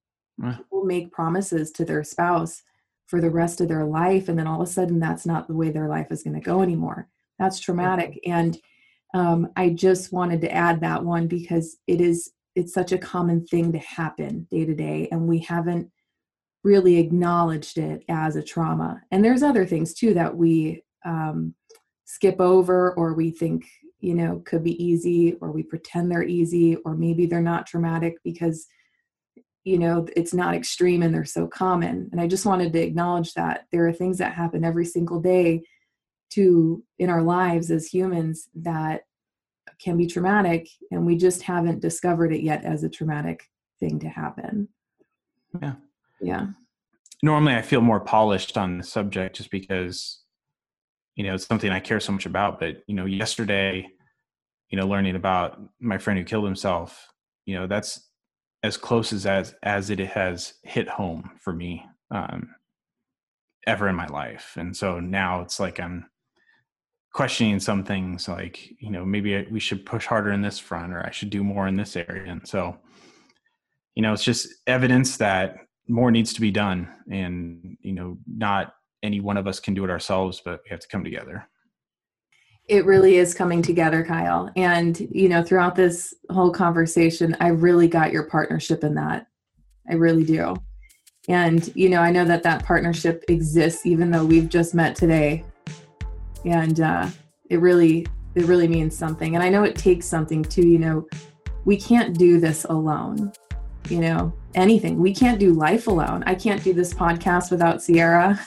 people 0.56 0.84
make 0.84 1.12
promises 1.12 1.70
to 1.72 1.84
their 1.84 2.04
spouse 2.04 2.62
for 3.06 3.20
the 3.20 3.30
rest 3.30 3.60
of 3.60 3.68
their 3.68 3.84
life 3.84 4.28
and 4.28 4.38
then 4.38 4.46
all 4.46 4.60
of 4.60 4.68
a 4.68 4.70
sudden 4.70 4.98
that's 4.98 5.24
not 5.24 5.46
the 5.46 5.54
way 5.54 5.70
their 5.70 5.88
life 5.88 6.08
is 6.10 6.22
going 6.22 6.34
to 6.34 6.40
go 6.40 6.60
anymore. 6.62 7.08
That's 7.38 7.60
traumatic. 7.60 8.18
and 8.26 8.58
um, 9.14 9.48
i 9.56 9.70
just 9.70 10.12
wanted 10.12 10.40
to 10.40 10.52
add 10.52 10.80
that 10.80 11.04
one 11.04 11.26
because 11.28 11.76
it 11.86 12.00
is 12.00 12.32
it's 12.56 12.72
such 12.72 12.90
a 12.90 12.98
common 12.98 13.46
thing 13.46 13.70
to 13.70 13.78
happen 13.78 14.48
day 14.50 14.64
to 14.64 14.74
day 14.74 15.08
and 15.12 15.28
we 15.28 15.38
haven't 15.38 15.90
really 16.64 16.96
acknowledged 16.96 17.78
it 17.78 18.02
as 18.08 18.34
a 18.34 18.42
trauma. 18.42 19.00
And 19.12 19.24
there's 19.24 19.44
other 19.44 19.64
things 19.64 19.94
too 19.94 20.14
that 20.14 20.36
we 20.36 20.82
um, 21.04 21.54
skip 22.06 22.40
over 22.40 22.92
or 22.94 23.14
we 23.14 23.30
think, 23.30 23.66
you 24.00 24.14
know, 24.14 24.42
could 24.44 24.64
be 24.64 24.82
easy 24.82 25.34
or 25.34 25.52
we 25.52 25.62
pretend 25.62 26.10
they're 26.10 26.24
easy 26.24 26.76
or 26.84 26.96
maybe 26.96 27.26
they're 27.26 27.40
not 27.40 27.66
traumatic 27.66 28.16
because, 28.24 28.66
you 29.62 29.78
know, 29.78 30.06
it's 30.16 30.34
not 30.34 30.54
extreme 30.54 31.02
and 31.02 31.14
they're 31.14 31.24
so 31.24 31.46
common. 31.46 32.08
And 32.10 32.20
I 32.20 32.26
just 32.26 32.46
wanted 32.46 32.72
to 32.72 32.82
acknowledge 32.82 33.34
that 33.34 33.66
there 33.70 33.86
are 33.86 33.92
things 33.92 34.18
that 34.18 34.32
happen 34.32 34.64
every 34.64 34.86
single 34.86 35.20
day 35.20 35.62
to 36.30 36.82
in 36.98 37.10
our 37.10 37.22
lives 37.22 37.70
as 37.70 37.86
humans 37.86 38.48
that 38.56 39.02
can 39.82 39.96
be 39.96 40.06
traumatic 40.06 40.68
and 40.90 41.04
we 41.04 41.16
just 41.16 41.42
haven't 41.42 41.80
discovered 41.80 42.32
it 42.32 42.42
yet 42.42 42.64
as 42.64 42.82
a 42.82 42.88
traumatic 42.88 43.44
thing 43.80 43.98
to 44.00 44.08
happen. 44.08 44.68
Yeah. 45.60 45.74
Yeah. 46.20 46.46
Normally 47.22 47.54
i 47.54 47.62
feel 47.62 47.80
more 47.80 48.00
polished 48.00 48.56
on 48.56 48.78
the 48.78 48.84
subject 48.84 49.36
just 49.36 49.50
because 49.50 50.22
you 51.14 51.24
know 51.24 51.34
it's 51.34 51.46
something 51.46 51.70
i 51.70 51.80
care 51.80 51.98
so 51.98 52.12
much 52.12 52.26
about 52.26 52.60
but 52.60 52.82
you 52.86 52.94
know 52.94 53.06
yesterday 53.06 53.88
you 54.68 54.78
know 54.78 54.86
learning 54.86 55.16
about 55.16 55.58
my 55.80 55.96
friend 55.96 56.18
who 56.18 56.24
killed 56.26 56.44
himself 56.44 57.08
you 57.46 57.54
know 57.54 57.66
that's 57.66 58.10
as 58.62 58.76
close 58.76 59.14
as 59.14 59.24
as, 59.24 59.54
as 59.62 59.88
it 59.88 59.98
has 59.98 60.54
hit 60.62 60.88
home 60.88 61.30
for 61.40 61.54
me 61.54 61.84
um 62.10 62.50
ever 63.66 63.88
in 63.88 63.96
my 63.96 64.06
life. 64.06 64.54
And 64.56 64.76
so 64.76 65.00
now 65.00 65.42
it's 65.42 65.58
like 65.60 65.80
i'm 65.80 66.08
questioning 67.16 67.58
some 67.58 67.82
things 67.82 68.28
like 68.28 68.70
you 68.78 68.90
know 68.90 69.02
maybe 69.02 69.46
we 69.50 69.58
should 69.58 69.86
push 69.86 70.04
harder 70.04 70.32
in 70.32 70.42
this 70.42 70.58
front 70.58 70.92
or 70.92 71.02
i 71.06 71.10
should 71.10 71.30
do 71.30 71.42
more 71.42 71.66
in 71.66 71.74
this 71.74 71.96
area. 71.96 72.30
And 72.30 72.46
so 72.46 72.76
you 73.94 74.02
know 74.02 74.12
it's 74.12 74.22
just 74.22 74.46
evidence 74.66 75.16
that 75.16 75.56
more 75.88 76.10
needs 76.10 76.34
to 76.34 76.42
be 76.42 76.50
done 76.50 76.86
and 77.10 77.78
you 77.80 77.94
know 77.94 78.18
not 78.26 78.74
any 79.02 79.20
one 79.20 79.38
of 79.38 79.46
us 79.46 79.60
can 79.60 79.72
do 79.72 79.82
it 79.82 79.88
ourselves 79.88 80.42
but 80.44 80.60
we 80.64 80.68
have 80.68 80.80
to 80.80 80.88
come 80.88 81.02
together. 81.04 81.48
It 82.68 82.84
really 82.84 83.16
is 83.16 83.32
coming 83.32 83.62
together 83.62 84.04
kyle. 84.04 84.50
And 84.54 85.00
you 85.10 85.30
know 85.30 85.42
throughout 85.42 85.74
this 85.74 86.12
whole 86.28 86.52
conversation 86.52 87.34
i 87.40 87.48
really 87.48 87.88
got 87.88 88.12
your 88.12 88.24
partnership 88.24 88.84
in 88.84 88.94
that. 88.96 89.26
I 89.90 89.94
really 89.94 90.24
do. 90.24 90.54
And 91.30 91.74
you 91.74 91.88
know 91.88 92.02
i 92.02 92.10
know 92.10 92.26
that 92.26 92.42
that 92.42 92.62
partnership 92.66 93.24
exists 93.28 93.86
even 93.86 94.10
though 94.10 94.26
we've 94.26 94.50
just 94.50 94.74
met 94.74 94.94
today 94.94 95.46
and 96.46 96.80
uh, 96.80 97.08
it 97.50 97.60
really 97.60 98.06
it 98.34 98.44
really 98.44 98.68
means 98.68 98.96
something 98.96 99.34
and 99.34 99.42
i 99.42 99.48
know 99.48 99.64
it 99.64 99.76
takes 99.76 100.06
something 100.06 100.42
too 100.42 100.66
you 100.66 100.78
know 100.78 101.06
we 101.64 101.76
can't 101.76 102.16
do 102.18 102.40
this 102.40 102.64
alone 102.64 103.32
you 103.88 104.00
know 104.00 104.32
anything. 104.56 104.98
We 104.98 105.14
can't 105.14 105.38
do 105.38 105.52
life 105.52 105.86
alone. 105.86 106.24
I 106.26 106.34
can't 106.34 106.64
do 106.64 106.72
this 106.72 106.92
podcast 106.92 107.50
without 107.50 107.82
Sierra. 107.82 108.40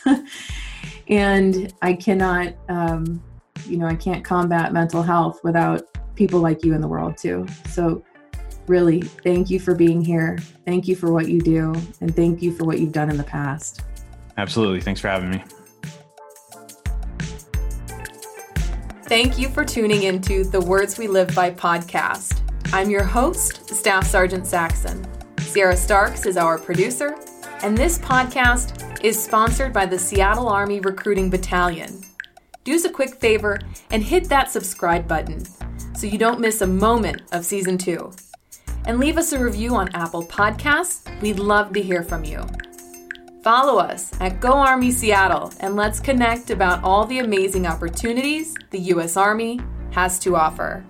and 1.08 1.74
I 1.82 1.94
cannot, 1.94 2.56
um, 2.68 3.24
you 3.66 3.78
know, 3.78 3.86
I 3.86 3.96
can't 3.96 4.26
combat 4.26 4.74
mental 4.74 5.04
health 5.04 5.40
without 5.44 5.84
people 6.16 6.42
like 6.42 6.66
you 6.66 6.74
in 6.74 6.82
the 6.82 6.88
world 6.88 7.18
too. 7.18 7.46
So, 7.70 8.04
really, 8.68 9.02
thank 9.02 9.50
you 9.50 9.60
for 9.60 9.74
being 9.74 10.04
here. 10.04 10.38
Thank 10.66 10.88
you 10.88 10.96
for 10.96 11.12
what 11.12 11.30
you 11.30 11.40
do. 11.40 11.74
And 12.02 12.16
thank 12.16 12.42
you 12.42 12.52
for 12.52 12.66
what 12.66 12.80
you've 12.80 12.92
done 12.92 13.10
in 13.10 13.18
the 13.18 13.24
past. 13.24 13.82
Absolutely. 14.38 14.82
Thanks 14.82 15.00
for 15.00 15.08
having 15.08 15.32
me. 15.32 15.44
Thank 19.10 19.40
you 19.40 19.50
for 19.50 19.66
tuning 19.66 20.04
into 20.04 20.44
the 20.44 20.62
Words 20.62 21.00
We 21.00 21.08
Live 21.08 21.34
By 21.34 21.50
podcast. 21.50 22.42
I'm 22.72 22.92
your 22.92 23.04
host, 23.04 23.68
Staff 23.68 24.06
Sergeant 24.06 24.46
Saxon. 24.46 25.04
Sierra 25.40 25.76
Starks 25.76 26.28
is 26.28 26.38
our 26.38 26.60
producer, 26.60 27.16
and 27.64 27.76
this 27.76 27.98
podcast 27.98 29.04
is 29.04 29.20
sponsored 29.20 29.74
by 29.74 29.88
the 29.88 29.98
Seattle 29.98 30.48
Army 30.48 30.80
Recruiting 30.80 31.32
Battalion. 31.32 32.06
Do 32.64 32.76
us 32.76 32.86
a 32.86 32.92
quick 32.92 33.16
favor 33.16 33.58
and 33.90 34.04
hit 34.04 34.30
that 34.30 34.52
subscribe 34.52 35.08
button 35.08 35.44
so 35.96 36.06
you 36.06 36.20
don't 36.20 36.40
miss 36.40 36.62
a 36.62 36.68
moment 36.68 37.24
of 37.32 37.44
season 37.44 37.80
two. 37.80 38.12
And 38.86 39.00
leave 39.00 39.18
us 39.18 39.34
a 39.34 39.44
review 39.44 39.74
on 39.74 39.90
Apple 39.96 40.24
Podcasts. 40.24 41.20
We'd 41.20 41.40
love 41.40 41.74
to 41.74 41.82
hear 41.82 42.04
from 42.04 42.26
you. 42.26 42.46
Follow 43.44 43.78
us 43.78 44.12
at 44.20 44.42
Go 44.42 44.52
Army 44.52 44.92
Seattle 44.92 45.54
and 45.62 45.78
let's 45.78 46.02
connect 46.02 46.50
about 46.50 46.84
all 46.84 47.06
the 47.06 47.20
amazing 47.20 47.66
opportunities 47.66 48.54
the 48.72 48.80
U.S. 48.94 49.16
Army 49.16 49.62
has 49.92 50.20
to 50.20 50.36
offer. 50.36 50.84